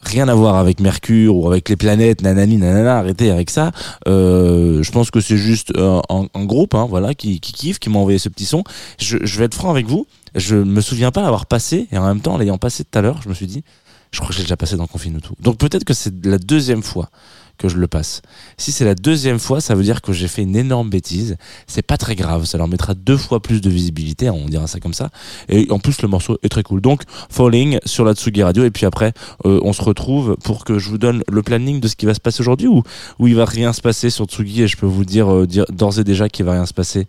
Rien 0.00 0.28
à 0.28 0.34
voir 0.34 0.54
avec 0.56 0.80
Mercure 0.80 1.36
ou 1.36 1.48
avec 1.48 1.68
les 1.68 1.76
planètes, 1.76 2.22
nanani, 2.22 2.56
nanana, 2.56 2.98
arrêtez 2.98 3.30
avec 3.30 3.50
ça. 3.50 3.72
Euh, 4.06 4.82
je 4.82 4.92
pense 4.92 5.10
que 5.10 5.20
c'est 5.20 5.36
juste 5.36 5.72
euh, 5.76 6.00
un, 6.08 6.44
groupe, 6.44 6.74
hein, 6.74 6.86
voilà, 6.88 7.14
qui, 7.14 7.40
qui 7.40 7.52
kiffe, 7.52 7.78
qui 7.78 7.90
m'a 7.90 7.98
envoyé 7.98 8.18
ce 8.18 8.28
petit 8.28 8.46
son. 8.46 8.62
Je, 9.00 9.16
vais 9.38 9.46
être 9.46 9.54
franc 9.54 9.70
avec 9.70 9.86
vous, 9.86 10.06
je 10.36 10.54
me 10.54 10.80
souviens 10.80 11.10
pas 11.10 11.22
l'avoir 11.22 11.46
passé, 11.46 11.88
et 11.90 11.98
en 11.98 12.06
même 12.06 12.20
temps, 12.20 12.38
l'ayant 12.38 12.58
passé 12.58 12.84
tout 12.84 12.96
à 12.96 13.02
l'heure, 13.02 13.20
je 13.22 13.28
me 13.28 13.34
suis 13.34 13.46
dit, 13.46 13.64
Je 14.12 14.20
crois 14.20 14.28
que 14.28 14.36
j'ai 14.36 14.42
déjà 14.42 14.56
passé 14.56 14.76
dans 14.76 14.86
Confine 14.86 15.20
tout. 15.20 15.34
Donc 15.40 15.58
peut-être 15.58 15.84
que 15.84 15.94
c'est 15.94 16.24
la 16.24 16.38
deuxième 16.38 16.82
fois 16.82 17.10
que 17.58 17.68
je 17.68 17.76
le 17.76 17.86
passe. 17.86 18.22
Si 18.56 18.72
c'est 18.72 18.84
la 18.84 18.94
deuxième 18.94 19.38
fois, 19.38 19.60
ça 19.60 19.74
veut 19.74 19.82
dire 19.82 20.00
que 20.00 20.12
j'ai 20.12 20.28
fait 20.28 20.42
une 20.42 20.56
énorme 20.56 20.88
bêtise. 20.88 21.36
C'est 21.66 21.82
pas 21.82 21.96
très 21.96 22.14
grave, 22.14 22.44
ça 22.44 22.56
leur 22.56 22.68
mettra 22.68 22.94
deux 22.94 23.16
fois 23.16 23.40
plus 23.40 23.60
de 23.60 23.68
visibilité, 23.68 24.30
on 24.30 24.46
dira 24.46 24.66
ça 24.66 24.80
comme 24.80 24.94
ça. 24.94 25.10
Et 25.48 25.66
en 25.70 25.78
plus, 25.78 26.00
le 26.02 26.08
morceau 26.08 26.38
est 26.42 26.48
très 26.48 26.62
cool. 26.62 26.80
Donc, 26.80 27.02
Falling 27.28 27.78
sur 27.84 28.04
la 28.04 28.14
Tsugi 28.14 28.42
Radio. 28.42 28.64
Et 28.64 28.70
puis 28.70 28.86
après, 28.86 29.12
euh, 29.44 29.60
on 29.62 29.72
se 29.72 29.82
retrouve 29.82 30.36
pour 30.42 30.64
que 30.64 30.78
je 30.78 30.88
vous 30.88 30.98
donne 30.98 31.22
le 31.30 31.42
planning 31.42 31.80
de 31.80 31.88
ce 31.88 31.96
qui 31.96 32.06
va 32.06 32.14
se 32.14 32.20
passer 32.20 32.40
aujourd'hui 32.40 32.68
ou 32.68 32.82
où 33.18 33.26
il 33.26 33.34
va 33.34 33.44
rien 33.44 33.72
se 33.72 33.80
passer 33.80 34.10
sur 34.10 34.26
Tsugi 34.26 34.62
et 34.62 34.68
je 34.68 34.76
peux 34.76 34.86
vous 34.86 35.04
dire, 35.04 35.32
euh, 35.32 35.46
d'ores 35.46 35.98
et 35.98 36.04
déjà 36.04 36.28
qu'il 36.28 36.44
va 36.44 36.52
rien 36.52 36.66
se 36.66 36.74
passer. 36.74 37.06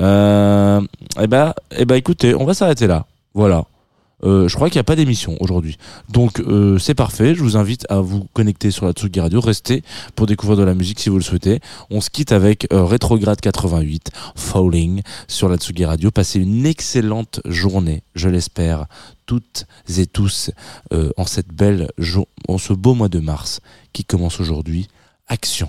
Euh, 0.00 0.80
eh 1.20 1.26
ben, 1.26 1.54
eh 1.76 1.84
ben, 1.84 1.96
écoutez, 1.96 2.34
on 2.34 2.44
va 2.44 2.54
s'arrêter 2.54 2.86
là. 2.86 3.06
Voilà. 3.34 3.64
Euh, 4.24 4.48
je 4.48 4.54
crois 4.54 4.68
qu'il 4.68 4.76
n'y 4.76 4.80
a 4.80 4.84
pas 4.84 4.96
d'émission 4.96 5.36
aujourd'hui. 5.40 5.78
Donc 6.08 6.40
euh, 6.40 6.78
c'est 6.78 6.94
parfait, 6.94 7.34
je 7.34 7.42
vous 7.42 7.56
invite 7.56 7.86
à 7.88 8.00
vous 8.00 8.26
connecter 8.32 8.70
sur 8.70 8.86
la 8.86 8.92
Tsugi 8.92 9.20
Radio, 9.20 9.40
restez 9.40 9.82
pour 10.16 10.26
découvrir 10.26 10.58
de 10.58 10.64
la 10.64 10.74
musique 10.74 11.00
si 11.00 11.08
vous 11.08 11.18
le 11.18 11.22
souhaitez. 11.22 11.60
On 11.90 12.00
se 12.00 12.10
quitte 12.10 12.32
avec 12.32 12.66
euh, 12.72 12.82
Retrograde 12.82 13.40
88, 13.40 14.10
Falling 14.34 15.02
sur 15.28 15.48
la 15.48 15.56
Tsugi 15.56 15.84
Radio. 15.84 16.10
Passez 16.10 16.40
une 16.40 16.66
excellente 16.66 17.40
journée, 17.44 18.02
je 18.14 18.28
l'espère, 18.28 18.86
toutes 19.26 19.66
et 19.96 20.06
tous 20.06 20.50
euh, 20.92 21.10
en 21.16 21.26
cette 21.26 21.52
belle 21.52 21.88
en 22.48 22.58
ce 22.58 22.72
beau 22.72 22.94
mois 22.94 23.08
de 23.08 23.20
mars 23.20 23.60
qui 23.92 24.04
commence 24.04 24.40
aujourd'hui. 24.40 24.88
Action. 25.28 25.68